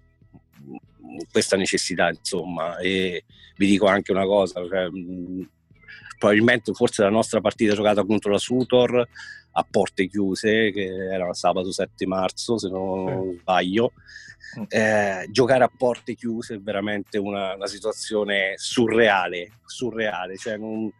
[1.31, 2.77] questa necessità, insomma.
[2.77, 3.25] E
[3.57, 4.89] vi dico anche una cosa, cioè,
[6.17, 9.07] probabilmente forse la nostra partita giocata contro la Sutor
[9.53, 13.93] a porte chiuse, che era sabato 7 marzo, se non sbaglio,
[14.67, 20.91] eh, giocare a porte chiuse è veramente una, una situazione surreale, surreale, cioè non,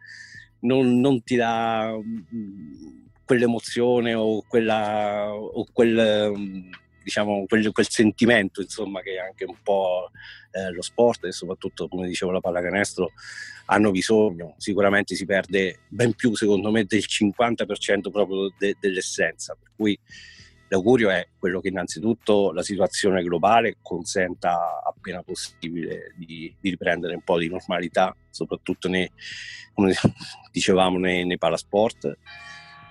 [0.60, 6.70] non, non ti dà mm, quell'emozione o, quella, o quel, mm,
[7.02, 10.10] diciamo, quel, quel, sentimento insomma, che anche un po'
[10.52, 13.12] eh, lo sport e soprattutto come dicevo la pallacanestro
[13.66, 14.54] hanno bisogno.
[14.58, 19.98] Sicuramente si perde ben più secondo me del 50% proprio de, dell'essenza, per cui
[20.72, 27.20] L'augurio è quello che innanzitutto la situazione globale consenta appena possibile di, di riprendere un
[27.20, 29.06] po' di normalità, soprattutto nei,
[29.74, 29.92] come
[30.50, 32.16] dicevamo nei, nei palasport,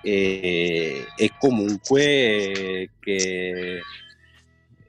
[0.00, 3.80] e, e, comunque che,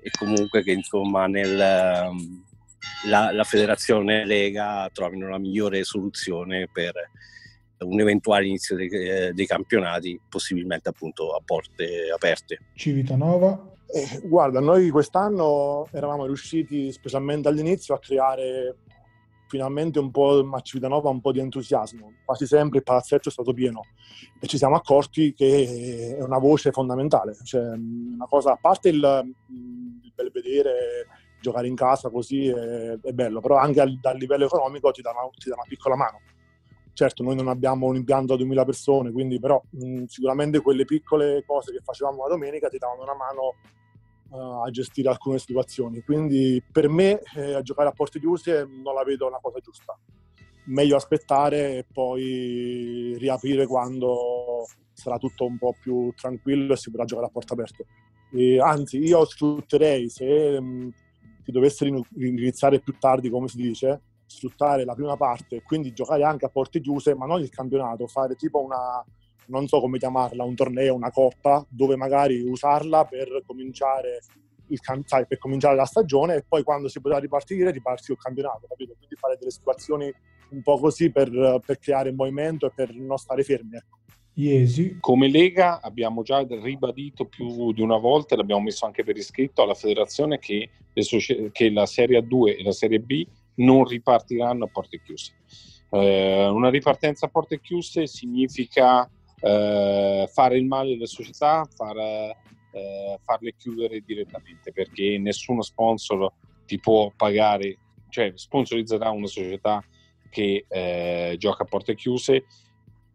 [0.03, 1.55] e comunque che insomma nel,
[3.07, 6.93] la, la federazione Lega trovino la migliore soluzione per
[7.79, 12.59] un eventuale inizio dei, eh, dei campionati, possibilmente appunto a porte aperte.
[12.75, 13.71] Civitanova.
[13.87, 18.77] Eh, guarda, noi quest'anno eravamo riusciti, specialmente all'inizio, a creare
[19.47, 22.13] finalmente un po' a Civitanova un po' di entusiasmo.
[22.25, 23.81] Quasi sempre il palazzetto è stato pieno
[24.39, 27.35] e ci siamo accorti che è una voce fondamentale.
[27.43, 29.33] Cioè, una cosa, a parte il
[30.13, 31.07] bel vedere
[31.41, 35.11] giocare in casa così è, è bello, però anche a, dal livello economico ti dà,
[35.11, 36.19] una, ti dà una piccola mano
[36.95, 41.43] Certo, noi non abbiamo un impianto da 2000 persone, quindi però mh, sicuramente quelle piccole
[41.43, 43.55] cose che facevamo la domenica ti davano una mano
[44.29, 46.03] uh, a gestire alcune situazioni.
[46.03, 49.97] Quindi per me eh, a giocare a porte chiuse non la vedo una cosa giusta.
[50.65, 54.67] Meglio aspettare e poi riaprire quando
[55.03, 57.85] sarà tutto un po' più tranquillo e si potrà giocare a porte aperte.
[58.31, 60.93] E, anzi, io sfrutterei se mh,
[61.43, 61.85] si dovesse
[62.15, 66.49] iniziare più tardi, come si dice, sfruttare la prima parte e quindi giocare anche a
[66.49, 69.03] porte chiuse, ma non il campionato, fare tipo una,
[69.47, 74.21] non so come chiamarla, un torneo, una coppa, dove magari usarla per cominciare,
[74.67, 78.65] il, sai, per cominciare la stagione e poi quando si potrà ripartire, riparti il campionato,
[78.67, 78.93] capito?
[78.97, 80.11] Quindi fare delle situazioni
[80.49, 81.29] un po' così per,
[81.65, 83.75] per creare movimento e per non stare fermi.
[83.75, 83.99] Ecco.
[84.35, 84.97] Iesi.
[84.99, 89.75] Come Lega abbiamo già ribadito più di una volta, l'abbiamo messo anche per iscritto alla
[89.75, 95.01] federazione, che, socie- che la Serie A2 e la Serie B non ripartiranno a porte
[95.01, 95.33] chiuse.
[95.91, 99.07] Eh, una ripartenza a porte chiuse significa
[99.39, 106.31] eh, fare il male alle società, far, eh, farle chiudere direttamente, perché nessuno sponsor
[106.65, 107.77] ti può pagare,
[108.09, 109.83] cioè sponsorizzerà una società
[110.31, 112.45] che eh, gioca a porte chiuse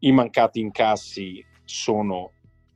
[0.01, 2.33] i mancati incassi sono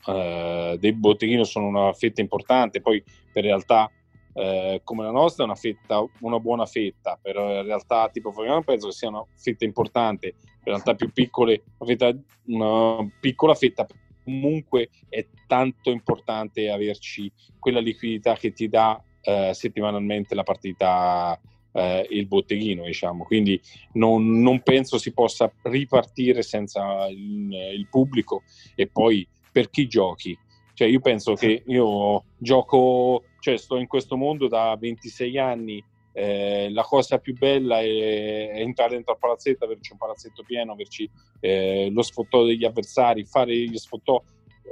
[0.06, 3.90] eh, dei botteghini sono una fetta importante, poi per realtà
[4.34, 8.62] eh, come la nostra è una fetta, una buona fetta, però in realtà tipo Fabiano
[8.62, 13.86] penso che sia una fetta importante, per realtà più piccole, una, fetta, una piccola fetta,
[14.24, 21.38] comunque è tanto importante averci quella liquidità che ti dà eh, settimanalmente la partita
[21.72, 23.24] eh, il botteghino, diciamo.
[23.24, 23.60] Quindi
[23.92, 28.42] non, non, penso si possa ripartire senza il, il, pubblico
[28.74, 30.38] e poi per chi giochi.
[30.74, 35.84] Cioè, io penso che io gioco, cioè sto in questo mondo da 26 anni.
[36.14, 40.72] Eh, la cosa più bella è, è, entrare dentro al palazzetto, averci un palazzetto pieno,
[40.72, 41.08] averci
[41.40, 44.22] eh, lo sfottò degli avversari, fare gli sfottò,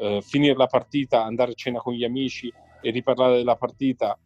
[0.01, 4.19] eh, finire la partita, andare a cena con gli amici e riparlare della partita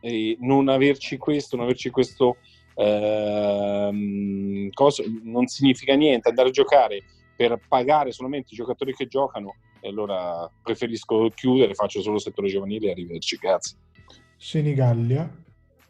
[0.00, 2.36] e non averci questo, non averci questo
[2.74, 6.28] ehm, cosa, non significa niente.
[6.28, 7.02] Andare a giocare
[7.36, 12.88] per pagare solamente i giocatori che giocano, e allora preferisco chiudere, faccio solo settore giovanile
[12.88, 13.36] e arrivederci.
[13.36, 13.76] Grazie.
[14.36, 15.38] Senigallia.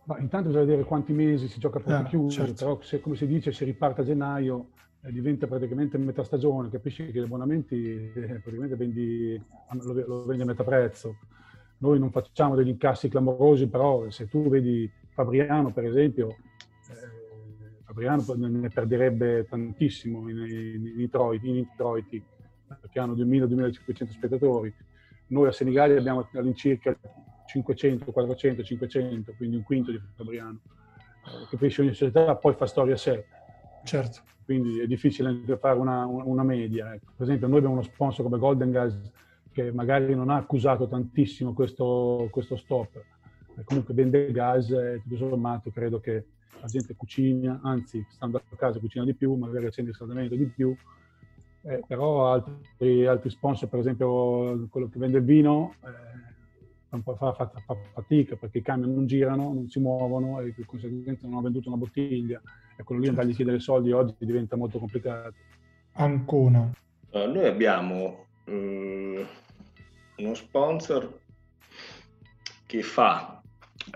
[0.05, 2.64] Ma intanto bisogna vedere quanti mesi si gioca per ah, chiudere, certo.
[2.64, 4.70] però se, come si dice si riparte a gennaio
[5.03, 10.42] eh, diventa praticamente metà stagione, capisci che gli abbonamenti eh, praticamente vendi, lo, lo vendi
[10.42, 11.16] a metà prezzo.
[11.81, 18.23] Noi non facciamo degli incassi clamorosi, però se tu vedi Fabriano, per esempio, eh, Fabriano
[18.37, 22.23] ne perderebbe tantissimo in, in, in, introiti, in introiti,
[22.66, 24.75] perché hanno 2.000-2.500 spettatori.
[25.29, 26.97] Noi a Senigallia abbiamo all'incirca
[27.47, 30.61] 500, 400, 500, quindi un quinto di Fabriano.
[31.25, 33.25] Eh, capisci, ogni società poi fa storia a sé.
[33.85, 34.21] Certo.
[34.45, 36.93] Quindi è difficile anche fare una, una media.
[36.93, 37.12] Ecco.
[37.16, 39.01] Per esempio, noi abbiamo uno sponsor come Golden Gas
[39.62, 43.03] che magari non ha accusato tantissimo questo, questo stop,
[43.64, 46.25] comunque vende gas e tutto sommato credo che
[46.61, 50.46] la gente cucina, anzi stando a casa cucina di più, magari accende il riscaldamento di
[50.46, 50.75] più,
[51.62, 57.33] eh, però altri, altri, sponsor, per esempio quello che vende il vino, eh, fa, fa,
[57.33, 61.38] fa, fa, fatica perché i camion non girano, non si muovono e di conseguenza non
[61.38, 62.40] ha venduto una bottiglia
[62.77, 65.35] e quello lì andargli a chiedere soldi oggi diventa molto complicato.
[65.92, 66.70] Ancona.
[67.11, 69.25] Uh, noi abbiamo uh,
[70.20, 71.20] uno sponsor
[72.66, 73.40] che fa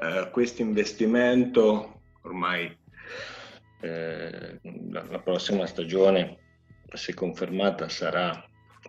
[0.00, 2.76] uh, questo investimento ormai
[3.84, 4.58] eh,
[4.90, 6.38] la, prossima stagione,
[6.92, 8.44] se confermata, sarà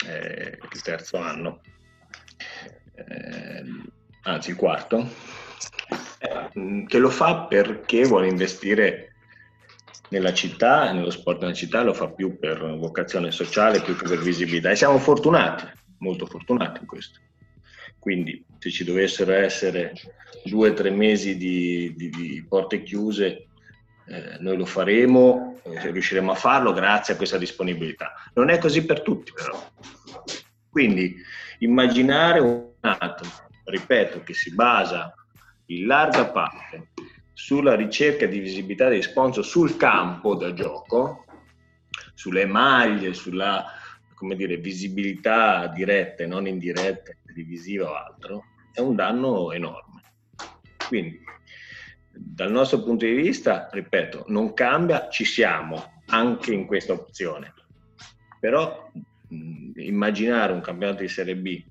[0.08, 1.60] eh, il terzo anno,
[2.96, 3.64] eh,
[4.24, 5.08] anzi il quarto,
[6.88, 9.16] che lo fa perché vuole investire
[10.10, 14.20] nella città, nello sport nella città, lo fa più per vocazione sociale, più che per
[14.20, 14.72] visibilità.
[14.72, 15.66] E siamo fortunati,
[16.00, 17.20] molto fortunati in questo.
[18.00, 19.94] Quindi se ci dovessero essere
[20.44, 23.48] due o tre mesi di, di, di porte chiuse,
[24.08, 28.14] eh, noi lo faremo, eh, riusciremo a farlo grazie a questa disponibilità.
[28.34, 29.72] Non è così per tutti però.
[30.70, 31.16] Quindi
[31.60, 33.26] immaginare un atto,
[33.64, 35.14] ripeto, che si basa
[35.68, 36.90] in larga parte
[37.34, 41.26] sulla ricerca di visibilità dei sponsor sul campo da gioco,
[42.14, 43.66] sulle maglie, sulla
[44.16, 50.02] come dire, visibilità diretta e non indiretta, televisiva o altro, è un danno enorme.
[50.88, 51.22] Quindi,
[52.12, 57.54] dal nostro punto di vista, ripeto, non cambia, ci siamo anche in questa opzione.
[58.40, 58.92] Però
[59.76, 61.64] immaginare un campionato di Serie B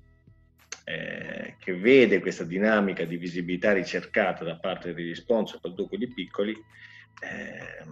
[0.85, 6.53] eh, che vede questa dinamica di visibilità ricercata da parte degli sponsor, soprattutto quelli piccoli,
[6.53, 7.85] eh,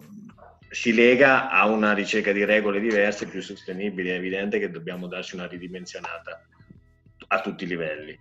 [0.72, 4.08] si lega a una ricerca di regole diverse, più sostenibili.
[4.08, 6.42] È evidente che dobbiamo darci una ridimensionata
[7.28, 8.12] a tutti i livelli.
[8.12, 8.18] Eh,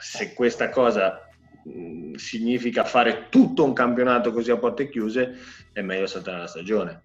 [0.00, 1.28] se questa cosa
[1.64, 5.36] mh, significa fare tutto un campionato così a porte chiuse,
[5.72, 7.02] è meglio saltare la stagione.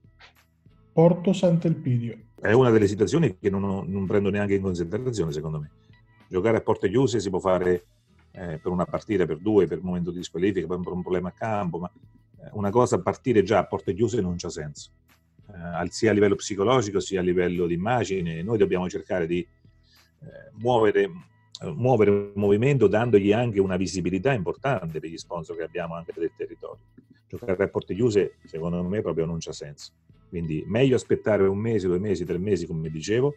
[0.91, 2.17] Porto Sant'Elpidio.
[2.41, 5.71] È una delle situazioni che non, ho, non prendo neanche in considerazione, secondo me
[6.27, 7.85] Giocare a porte chiuse si può fare
[8.31, 11.31] eh, per una partita, per due, per un momento di squalifica, per un problema a
[11.31, 11.91] campo, ma
[12.51, 14.91] una cosa a partire già a porte chiuse non c'ha senso,
[15.47, 18.41] eh, sia a livello psicologico sia a livello di immagine.
[18.43, 21.09] Noi dobbiamo cercare di eh, muovere,
[21.73, 26.31] muovere un movimento dandogli anche una visibilità importante per gli sponsor che abbiamo anche del
[26.35, 26.83] territorio.
[27.27, 29.91] Giocare a porte chiuse secondo me proprio non c'ha senso.
[30.29, 33.35] Quindi meglio aspettare un mese, due mesi, tre mesi, come dicevo,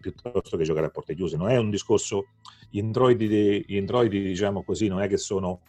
[0.00, 1.36] piuttosto che giocare a porte chiuse.
[1.36, 2.28] Non è un discorso,
[2.70, 5.60] gli introiti, gli introiti diciamo così, non è che sono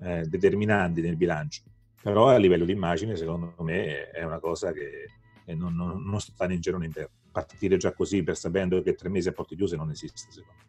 [0.00, 1.62] eh, determinanti nel bilancio,
[2.02, 5.06] però a livello di immagine secondo me è una cosa che
[5.54, 7.10] non, non, non sta né in giro né in terra.
[7.30, 10.66] Partire già così per sapendo che tre mesi a porte chiuse non esiste secondo me.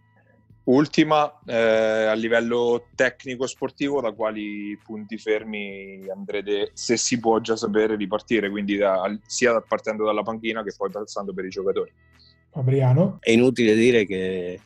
[0.70, 7.56] Ultima, eh, a livello tecnico sportivo, da quali punti fermi andrete, se si può già
[7.56, 11.92] sapere, di partire, quindi da, sia partendo dalla panchina che poi passando per i giocatori?
[12.52, 13.18] Fabriano?
[13.20, 14.60] È inutile dire che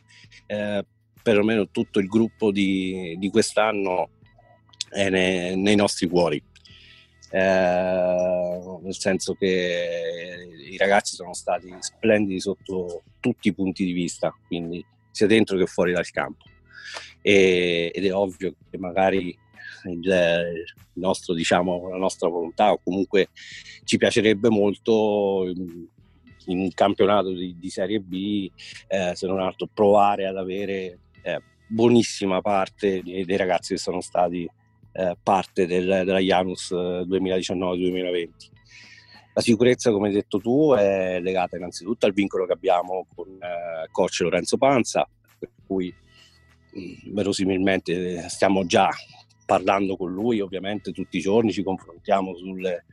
[0.46, 0.86] eh,
[1.22, 4.10] perlomeno tutto il gruppo di, di quest'anno
[4.90, 6.42] è nei, nei nostri cuori.
[7.34, 14.32] Eh, nel senso che i ragazzi sono stati splendidi sotto tutti i punti di vista,
[14.46, 16.44] quindi sia dentro che fuori dal campo.
[17.20, 19.36] E, ed è ovvio che magari
[19.86, 23.30] il, nostro, diciamo, la nostra volontà o comunque
[23.82, 25.52] ci piacerebbe molto
[26.46, 28.48] in un campionato di, di Serie B,
[28.86, 34.00] eh, se non altro provare ad avere eh, buonissima parte dei, dei, ragazzi che sono
[34.00, 34.48] stati
[34.94, 38.14] eh, parte del, della Janus 2019-2020.
[38.14, 38.28] Eh,
[39.34, 43.88] La sicurezza, come hai detto tu, è legata innanzitutto al vincolo che abbiamo con eh,
[43.90, 45.06] coach Lorenzo Panza,
[45.38, 45.92] per cui
[46.72, 48.88] mh, mm, verosimilmente stiamo già
[49.44, 52.84] parlando con lui, ovviamente tutti i giorni ci confrontiamo sulle,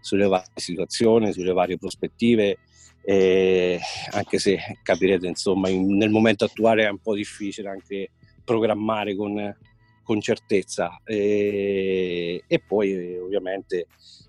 [0.00, 2.58] sulle varie situazioni, sulle varie prospettive
[3.04, 3.80] e
[4.12, 8.10] anche se capirete insomma in, nel momento attuale è un po' difficile anche
[8.44, 9.54] programmare con,
[10.02, 11.00] con certezza.
[11.04, 13.86] E, e, poi ovviamente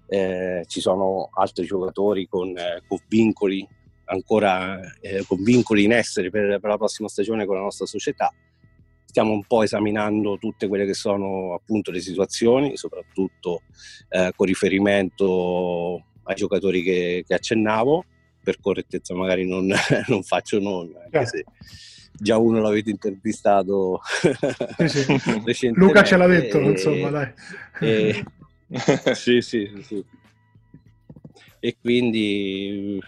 [0.07, 3.67] eh, ci sono altri giocatori con, eh, con vincoli
[4.05, 8.33] ancora eh, con vincoli in essere per, per, la prossima stagione con la nostra società.
[9.05, 13.61] Stiamo un po' esaminando tutte quelle che sono appunto le situazioni soprattutto
[14.09, 18.05] eh, con riferimento ai giocatori che, che accennavo.
[18.43, 19.71] Per correttezza magari non,
[20.07, 21.45] non faccio nomi, anche se
[22.13, 25.05] già uno l'avete intervistato sì, sì.
[25.45, 25.79] recentemente.
[25.79, 27.33] Luca ce l'ha detto, e, insomma, dai.
[27.79, 28.23] E,
[29.13, 30.03] sì, sì, sì.
[31.59, 32.99] E quindi,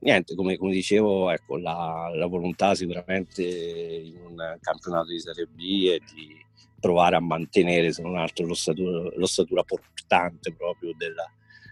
[0.00, 5.88] niente, come, come dicevo, ecco, la, la, volontà sicuramente in un campionato di Serie B
[5.88, 6.36] è di
[6.78, 11.30] provare a mantenere, se non altro, l'ossatura, l'ossatura portante proprio della,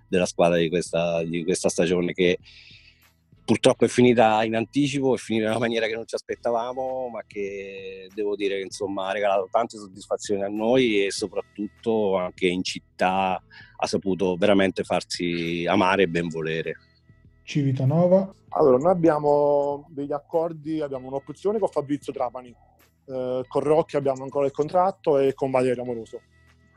[0.09, 2.39] della squadra di questa, di questa stagione che
[3.51, 7.24] purtroppo è finita in anticipo, è finita in una maniera che non ci aspettavamo, ma
[7.26, 12.62] che devo dire che insomma ha regalato tante soddisfazioni a noi e soprattutto anche in
[12.62, 13.42] città
[13.76, 16.76] ha saputo veramente farsi amare e ben volere.
[17.42, 18.32] Civitanova.
[18.51, 22.55] Allora, noi abbiamo degli accordi, abbiamo un'opzione con Fabrizio Trapani,
[23.07, 26.20] eh, con Rocchi abbiamo ancora il contratto e con Valerio Amoroso.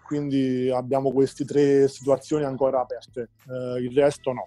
[0.03, 4.45] Quindi abbiamo queste tre situazioni ancora aperte, eh, il resto no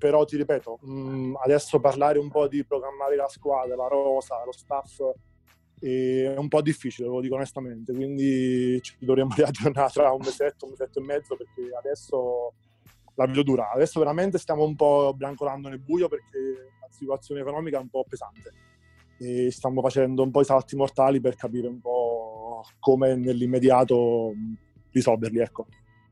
[0.00, 4.42] però ti ripeto, mh, mm, adesso parlare un po' di programmare la squadra, la rosa,
[4.46, 5.02] lo staff
[5.78, 10.70] è un po' difficile, lo dico onestamente, quindi ci dovremmo riaggiornare tra un mesetto, un
[10.70, 12.54] mesetto e mezzo perché adesso
[13.14, 13.70] la vedo dura.
[13.72, 18.04] Adesso veramente stiamo un po' brancolando nel buio perché la situazione economica è un po'
[18.08, 18.52] pesante
[19.18, 24.32] e stiamo facendo un po' i salti mortali per capire un po' come nell'immediato
[24.92, 25.66] risolverli, ecco.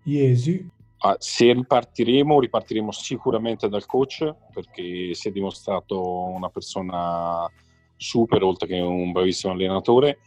[0.04, 0.66] Iesi,
[1.00, 7.48] Ah, se ripartiremo, ripartiremo sicuramente dal coach perché si è dimostrato una persona
[7.96, 10.18] super, oltre che un bravissimo allenatore.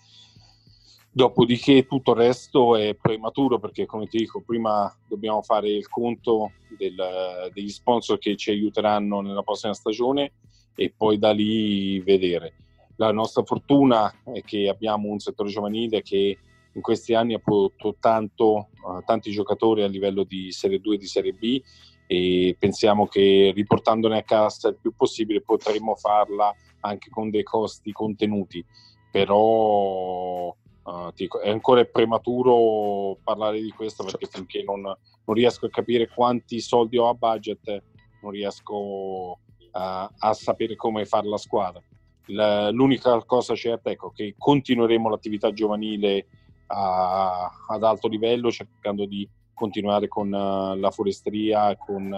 [1.14, 6.54] Dopodiché tutto il resto è prematuro perché, come ti dico, prima dobbiamo fare il conto
[6.78, 10.32] del, degli sponsor che ci aiuteranno nella prossima stagione
[10.74, 12.56] e poi da lì vedere.
[12.96, 16.38] La nostra fortuna è che abbiamo un settore giovanile che
[16.74, 20.98] in questi anni ha prodotto tanto, uh, tanti giocatori a livello di Serie 2 e
[20.98, 21.62] di Serie B
[22.08, 27.92] e pensiamo che riportandone a casa il più possibile potremmo farla anche con dei costi
[27.92, 28.64] contenuti,
[29.10, 34.38] però uh, dico, è ancora prematuro parlare di questo perché certo.
[34.40, 37.84] finché non, non, riesco a capire quanti soldi ho a budget
[38.22, 39.40] non riesco
[39.72, 41.82] a, a sapere come fare la squadra.
[42.26, 46.28] La, l'unica cosa certa è ecco, che continueremo l'attività giovanile
[46.72, 52.10] a, ad alto livello cercando di continuare con uh, la forestria, con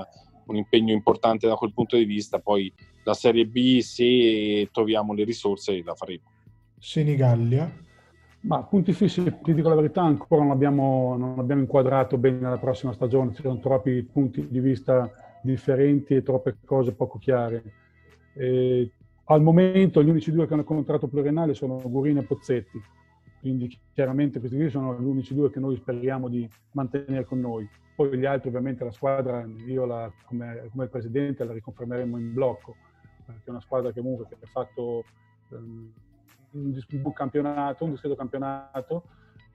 [0.45, 2.39] un impegno importante da quel punto di vista.
[2.39, 2.71] Poi
[3.03, 6.23] la Serie B, se troviamo le risorse, la faremo.
[6.79, 7.81] Senigallia.
[8.41, 12.57] Ma punti fissi, ti dico la verità, ancora non abbiamo, non abbiamo inquadrato bene la
[12.57, 15.09] prossima stagione, ci sono troppi punti di vista
[15.41, 17.63] differenti e troppe cose poco chiare.
[18.35, 18.91] E
[19.25, 22.81] al momento gli unici due che hanno contratto pluriennale sono Gurini e Pozzetti,
[23.43, 27.69] quindi chiaramente questi due sono gli unici due che noi speriamo di mantenere con noi.
[27.93, 32.77] Poi gli altri ovviamente la squadra, io la, come, come, presidente la riconfermeremo in blocco,
[33.25, 35.03] perché è una squadra che comunque ha fatto
[35.49, 35.91] um,
[36.51, 39.03] un, buon campionato, un discreto campionato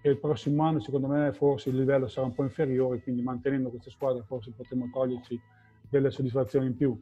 [0.02, 3.70] e il prossimo anno secondo me forse il livello sarà un po' inferiore, quindi mantenendo
[3.70, 5.40] queste squadre forse potremo toglierci
[5.88, 7.00] delle soddisfazioni in più.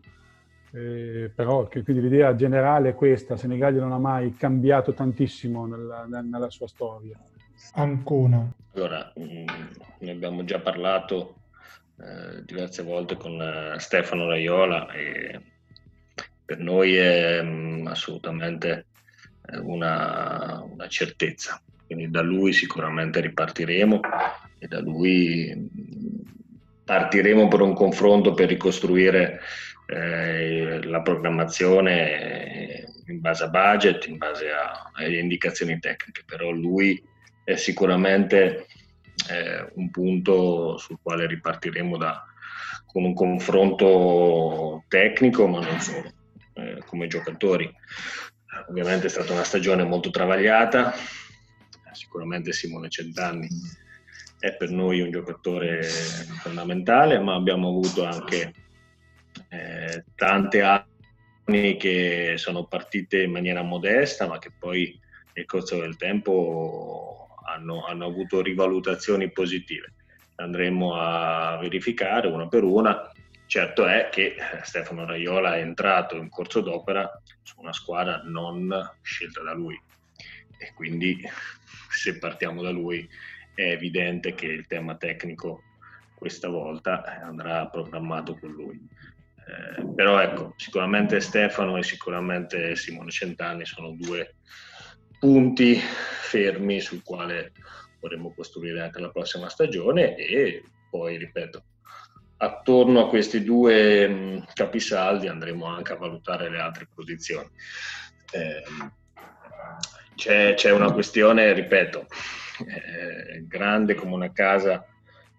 [0.77, 6.07] Eh, però che, quindi l'idea generale è questa, Senigallia non ha mai cambiato tantissimo nella,
[6.07, 7.19] nella sua storia.
[7.73, 8.47] Ancona.
[8.75, 9.47] Allora, mh, mm,
[10.01, 11.37] ne abbiamo già parlato
[11.99, 15.41] eh, diverse volte con eh, Stefano Raiola e
[16.45, 18.87] per noi è mh, mm, assolutamente
[19.63, 21.59] una, una, certezza.
[21.87, 24.01] Quindi da lui sicuramente ripartiremo
[24.59, 25.71] e da lui
[26.85, 29.41] partiremo per un confronto per ricostruire
[29.87, 37.03] eh, la programmazione in base a budget, in base a, alle indicazioni tecniche, però lui
[37.45, 38.67] è sicuramente
[39.31, 42.25] eh, un punto sul quale ripartiremo da,
[42.87, 46.13] con un confronto tecnico, ma non solo,
[46.55, 47.73] eh, come giocatori.
[48.69, 50.95] Ovviamente è stata una stagione molto travagliata,
[51.93, 53.49] sicuramente Simone Centanni
[54.39, 58.53] è per noi un giocatore fondamentale, ma abbiamo avuto anche
[59.49, 64.99] eh, tante anni che sono partite in maniera modesta, ma che poi
[65.35, 69.93] nel corso del tempo hanno, hanno avuto rivalutazioni positive.
[70.37, 73.11] Andremo a verificare una per una
[73.47, 74.35] Certo è che
[74.65, 77.09] Stefano Raiola è entrato in corso d'opera
[77.43, 78.69] su una squadra non
[79.03, 79.81] scelta da lui
[80.59, 81.23] e quindi
[81.89, 83.09] se partiamo da lui
[83.55, 85.63] è evidente che il tema tecnico
[86.17, 88.81] questa volta andrà programmato con lui.
[89.47, 94.37] Eh, però ecco, sicuramente Stefano e sicuramente Simone Centanni sono due
[95.21, 97.53] punti fermi sul quale
[98.01, 101.65] vorremmo costruire anche la prossima stagione e poi, ripeto,
[102.39, 107.49] attorno a questi due mh, capisaldi andremo anche a valutare le altre posizioni.
[108.33, 108.63] Eh,
[110.17, 112.07] c'è, c'è, una questione, ripeto,
[112.67, 114.85] eh, grande come una casa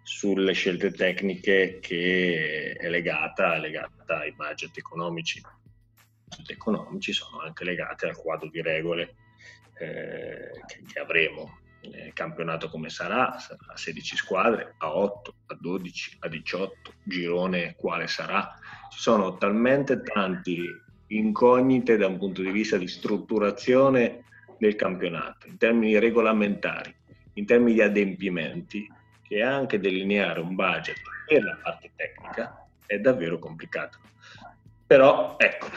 [0.08, 5.40] sulle scelte tecniche che è legata, è legata ai budget economici.
[5.40, 5.44] I
[6.30, 9.16] budget economici sono anche legati al quadro di regole
[9.78, 15.58] eh, che, che avremo eh, campionato come sarà, sarà a 16 squadre, a 8, a
[15.60, 18.58] 12, a 18, girone quale sarà.
[18.90, 20.58] Ci sono talmente tanti
[21.08, 24.24] incognite da un punto di vista di strutturazione
[24.58, 26.96] del campionato, in termini regolamentari,
[27.34, 28.88] in termini di adempimenti,
[29.28, 30.98] che anche delineare un budget
[31.28, 34.00] per la parte tecnica è davvero complicato.
[34.86, 35.68] Però ecco,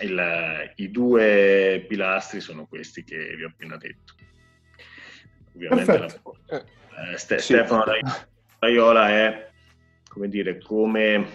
[0.00, 4.14] il, i due pilastri sono questi che vi ho appena detto
[5.54, 6.06] ovviamente la,
[7.12, 7.54] eh, Ste- sì.
[7.54, 7.84] Stefano
[8.58, 9.50] Raiola è
[10.08, 11.26] come dire come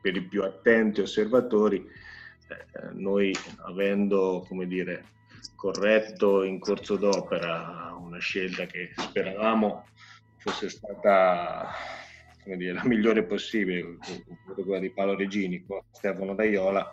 [0.00, 1.84] per i più attenti osservatori
[2.48, 5.04] eh, noi avendo come dire
[5.54, 9.86] corretto in corso d'opera una scelta che speravamo
[10.46, 11.72] fosse stata
[12.44, 13.98] dire, la migliore possibile,
[14.54, 16.92] quella di Paolo Regini con Stefano Daiola,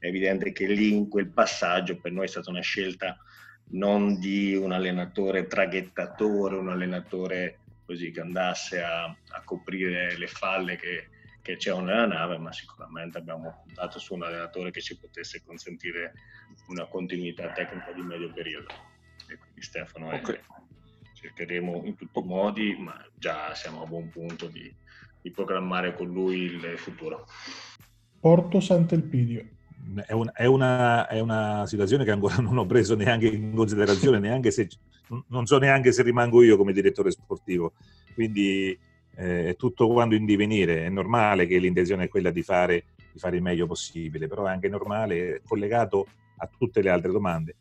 [0.00, 3.16] è evidente che lì in quel passaggio per noi è stata una scelta
[3.70, 10.76] non di un allenatore traghettatore, un allenatore così che andasse a, a coprire le falle
[10.76, 11.08] che,
[11.40, 16.14] che c'erano nella nave, ma sicuramente abbiamo puntato su un allenatore che ci potesse consentire
[16.68, 18.74] una continuità tecnica di medio periodo.
[19.28, 20.34] E quindi Stefano okay.
[20.34, 20.40] è,
[21.20, 24.72] cercheremo in tutti i modi, ma già siamo a buon punto di,
[25.20, 27.26] di programmare con lui il futuro.
[28.20, 29.44] Porto Sant'Elpidio
[30.06, 34.18] è, un, è, una, è, una, situazione che ancora non ho preso neanche in considerazione,
[34.18, 34.68] neanche se,
[35.28, 37.72] non so neanche se rimango io come direttore sportivo.
[38.14, 38.78] Quindi
[39.16, 40.84] eh, è tutto quando in divenire.
[40.84, 44.50] È normale che l'intenzione è quella di fare, di fare il meglio possibile, però è
[44.50, 46.06] anche normale, collegato
[46.36, 47.56] a tutte le altre domande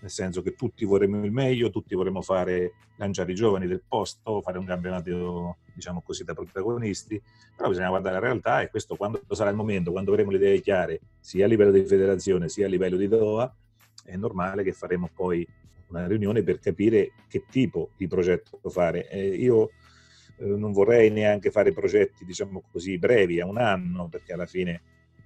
[0.00, 4.40] nel senso che tutti vorremmo il meglio, tutti vorremmo fare, lanciare i giovani del posto,
[4.40, 7.20] fare un campionato, diciamo così, da protagonisti,
[7.54, 10.60] però bisogna guardare la realtà e questo quando sarà il momento, quando avremo le idee
[10.60, 13.54] chiare, sia a livello di federazione sia a livello di Doha,
[14.04, 15.46] è normale che faremo poi
[15.88, 19.08] una riunione per capire che tipo di progetto fare.
[19.08, 19.70] Eh, io
[20.38, 24.82] eh, non vorrei neanche fare progetti, diciamo così, brevi, a un anno, perché alla fine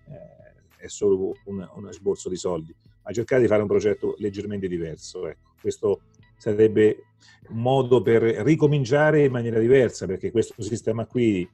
[0.08, 4.68] eh, è solo un, un esborso di soldi a cercare di fare un progetto leggermente
[4.68, 5.26] diverso.
[5.26, 6.02] Ecco, questo
[6.36, 7.04] sarebbe
[7.48, 11.48] un modo per ricominciare in maniera diversa, perché questo sistema qui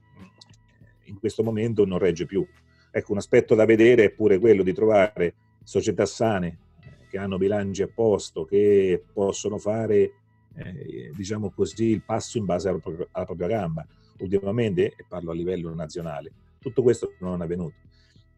[1.05, 2.47] in questo momento non regge più.
[2.91, 6.59] Ecco, un aspetto da vedere è pure quello di trovare società sane
[7.09, 10.13] che hanno bilanci a posto, che possono fare,
[10.55, 13.87] eh, diciamo così, il passo in base alla propria, alla propria gamba.
[14.19, 16.31] Ultimamente, e parlo a livello nazionale,
[16.61, 17.75] tutto questo non è avvenuto.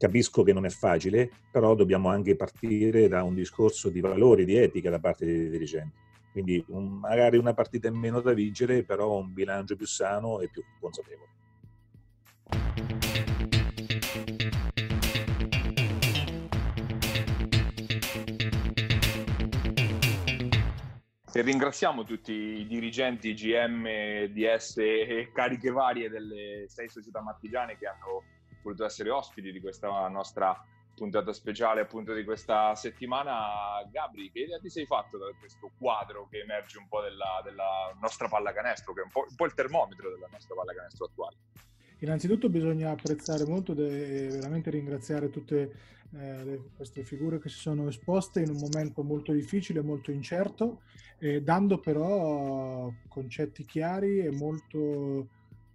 [0.02, 4.56] Capisco che non è facile, però dobbiamo anche partire da un discorso di valori, di
[4.56, 5.96] etica da parte dei dirigenti.
[6.32, 10.48] Quindi un, magari una partita in meno da vincere, però un bilancio più sano e
[10.48, 11.30] più consapevole.
[21.32, 23.84] E ringraziamo tutti i dirigenti GM,
[24.32, 30.08] DS e cariche varie delle sei società martigiane che hanno voluto essere ospiti di questa
[30.08, 33.82] nostra puntata speciale appunto di questa settimana.
[33.90, 37.96] Gabri, che idea ti sei fatto da questo quadro che emerge un po' della, della
[38.00, 41.36] nostra pallacanestro, che è un po', un po', il termometro della nostra pallacanestro attuale?
[41.98, 45.72] Innanzitutto bisogna apprezzare molto e veramente ringraziare tutte
[46.14, 50.82] eh, le, queste figure che si sono esposte in un momento molto difficile, molto incerto,
[51.18, 55.28] eh, dando però concetti chiari e molto,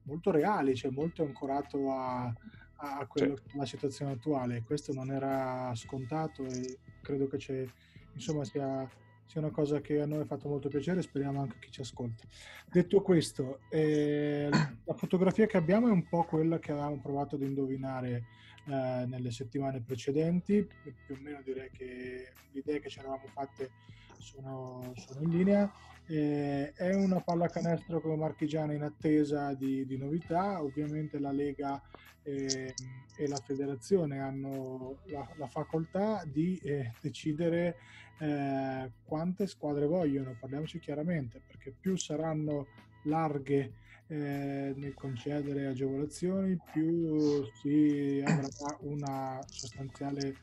[0.04, 2.34] molto reali, cioè molto ancorato a,
[2.78, 3.50] a quello certo.
[3.50, 4.64] che è la situazione attuale.
[4.64, 7.66] Questo non era scontato e credo che c'è,
[8.14, 8.90] insomma, sia
[9.28, 11.70] sia una cosa che a noi ha fatto molto piacere e speriamo anche a chi
[11.70, 12.24] ci ascolta.
[12.72, 14.50] Detto questo, eh,
[14.86, 18.24] la fotografia che abbiamo è un po' quella che avevamo provato ad indovinare
[18.66, 20.66] eh, nelle settimane precedenti,
[21.06, 23.70] più o meno direi che le idee che ci eravamo fatte
[24.18, 25.72] sono, sono in linea.
[26.10, 31.82] Eh, è una pallacanestro come marchigiana in attesa di, di novità, ovviamente la Lega
[32.24, 32.74] eh,
[33.18, 37.78] e la federazione hanno la, la facoltà di eh, decidere
[38.20, 42.68] eh, quante squadre vogliono, parliamoci chiaramente, perché più saranno
[43.04, 43.74] larghe
[44.08, 50.36] eh, nel concedere agevolazioni, più si avrà una sostanziale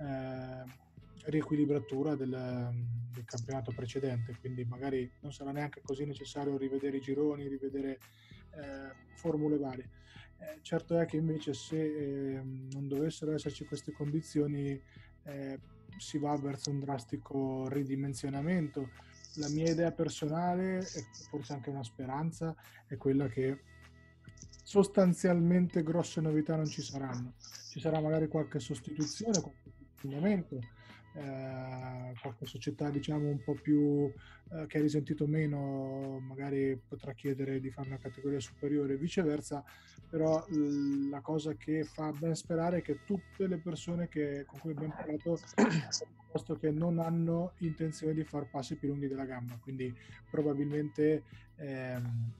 [0.00, 0.86] eh,
[1.28, 2.30] riequilibratura del,
[3.12, 7.98] del, campionato precedente, quindi magari non sarà neanche così necessario rivedere i gironi, rivedere
[8.52, 9.90] eh, formule varie.
[10.38, 14.80] Eh, certo è che invece se ehm, non dovessero esserci queste condizioni
[15.24, 15.58] eh,
[15.98, 18.88] si va verso un drastico ridimensionamento.
[19.34, 22.54] La mia idea personale, e forse anche una speranza,
[22.86, 23.58] è quella che
[24.62, 27.34] sostanzialmente grosse novità non ci saranno.
[27.70, 30.58] Ci sarà magari qualche sostituzione, qualche cambiamento,
[31.14, 34.12] eh, qualche società diciamo un po' più
[34.50, 39.64] eh, che ha risentito meno magari potrà chiedere di fare una categoria superiore e viceversa
[40.08, 44.58] però l- la cosa che fa ben sperare è che tutte le persone che, con
[44.60, 45.38] cui abbiamo parlato
[46.30, 49.94] posto che non hanno intenzione di fare passi più lunghi della gamba quindi
[50.30, 51.22] probabilmente
[51.56, 52.32] ehm,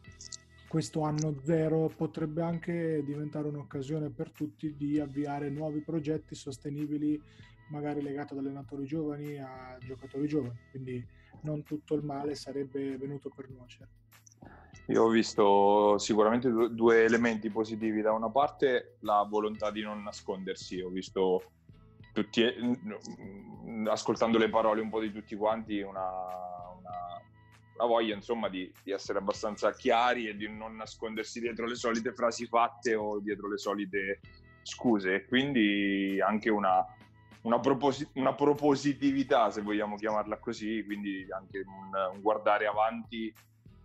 [0.68, 7.20] questo anno zero potrebbe anche diventare un'occasione per tutti di avviare nuovi progetti sostenibili
[7.68, 11.06] magari legato ad allenatori giovani a giocatori giovani, quindi
[11.42, 13.88] non tutto il male sarebbe venuto per nuocere.
[14.88, 18.00] Io ho visto sicuramente due elementi positivi.
[18.00, 21.42] Da una parte la volontà di non nascondersi, ho visto
[22.12, 22.42] tutti,
[23.86, 26.08] ascoltando le parole un po' di tutti quanti, una,
[26.78, 27.20] una,
[27.74, 32.14] una voglia insomma di, di, essere abbastanza chiari e di non nascondersi dietro le solite
[32.14, 34.20] frasi fatte o dietro le solite
[34.62, 35.26] scuse.
[35.26, 36.82] Quindi anche una,
[37.42, 43.32] una, proposi- una, propositività, se vogliamo chiamarla così, quindi anche un, un guardare avanti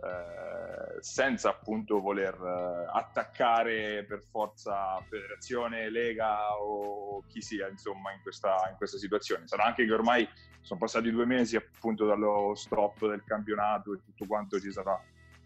[0.04, 8.22] eh, senza appunto voler eh, attaccare per forza federazione, lega o chi sia insomma in
[8.22, 9.47] questa, in questa situazione.
[9.47, 10.28] Sarà anche che ormai
[10.60, 14.99] sono passati due mesi appunto dallo stop del campionato e tutto quanto ci sarà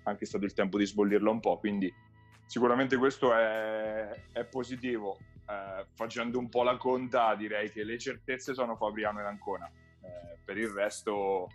[0.04, 1.94] anche stato il tempo di sbollirlo un po', quindi
[2.46, 5.18] sicuramente questo è, è positivo
[5.50, 9.66] eh, facendo un po' la conta, direi che le certezze sono Fabriano e Ancona.
[9.68, 11.48] Eh, per il resto,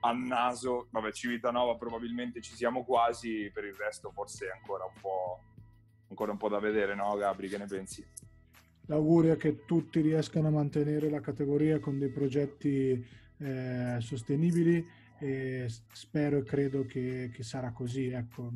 [0.00, 5.00] a naso, vabbè, Civitanova probabilmente ci siamo quasi, per il resto forse è ancora un
[5.00, 5.40] po',
[6.08, 7.48] ancora un po da vedere, no Gabri?
[7.48, 8.06] Che ne pensi?
[8.86, 13.04] L'augurio è che tutti riescano a mantenere la categoria con dei progetti
[13.38, 14.84] eh, sostenibili
[15.18, 18.08] e spero e credo che, che sarà così.
[18.08, 18.50] Ecco.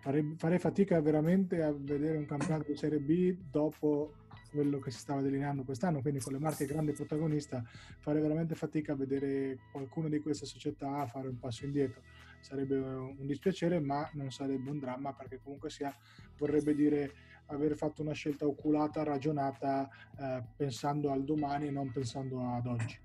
[0.00, 4.14] Farei, fatica veramente a vedere un campionato di Serie B dopo
[4.50, 7.62] quello che si stava delineando quest'anno, quindi con le marche grande protagonista,
[7.98, 12.02] farei veramente fatica a vedere qualcuno di queste società fare un passo indietro.
[12.40, 15.94] Sarebbe un dispiacere, ma non sarebbe un dramma perché comunque sia,
[16.38, 17.12] vorrebbe dire
[17.46, 19.88] aver fatto una scelta oculata, ragionata,
[20.18, 22.98] eh, pensando al domani e non pensando ad oggi.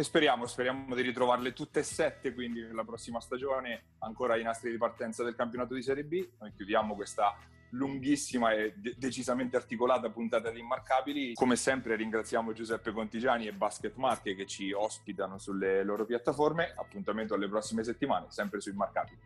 [0.00, 4.70] E speriamo, speriamo di ritrovarle tutte e sette, quindi nella prossima stagione, ancora i nastri
[4.70, 6.26] di partenza del campionato di Serie B.
[6.38, 7.36] Noi chiudiamo questa
[7.72, 11.34] lunghissima e de- decisamente articolata puntata di Immarcabili.
[11.34, 16.72] Come sempre ringraziamo Giuseppe Contigiani e Basket Marche che ci ospitano sulle loro piattaforme.
[16.74, 19.18] Appuntamento alle prossime settimane, sempre su Immarcabili.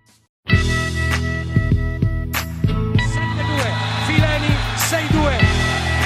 [0.42, 0.56] 7-2,
[4.06, 5.38] Fileni 6-2,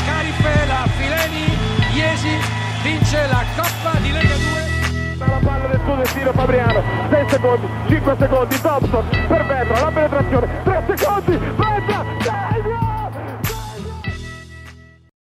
[0.04, 1.56] Carifela, Fileni,
[1.96, 5.26] Iesi vince la Coppa di Lega 2.
[5.26, 10.48] La palla del suo destino Fabriano, 6 secondi, 5 secondi, Thompson per Vetra, la penetrazione,
[10.62, 12.57] 3 secondi, Vetra, dai,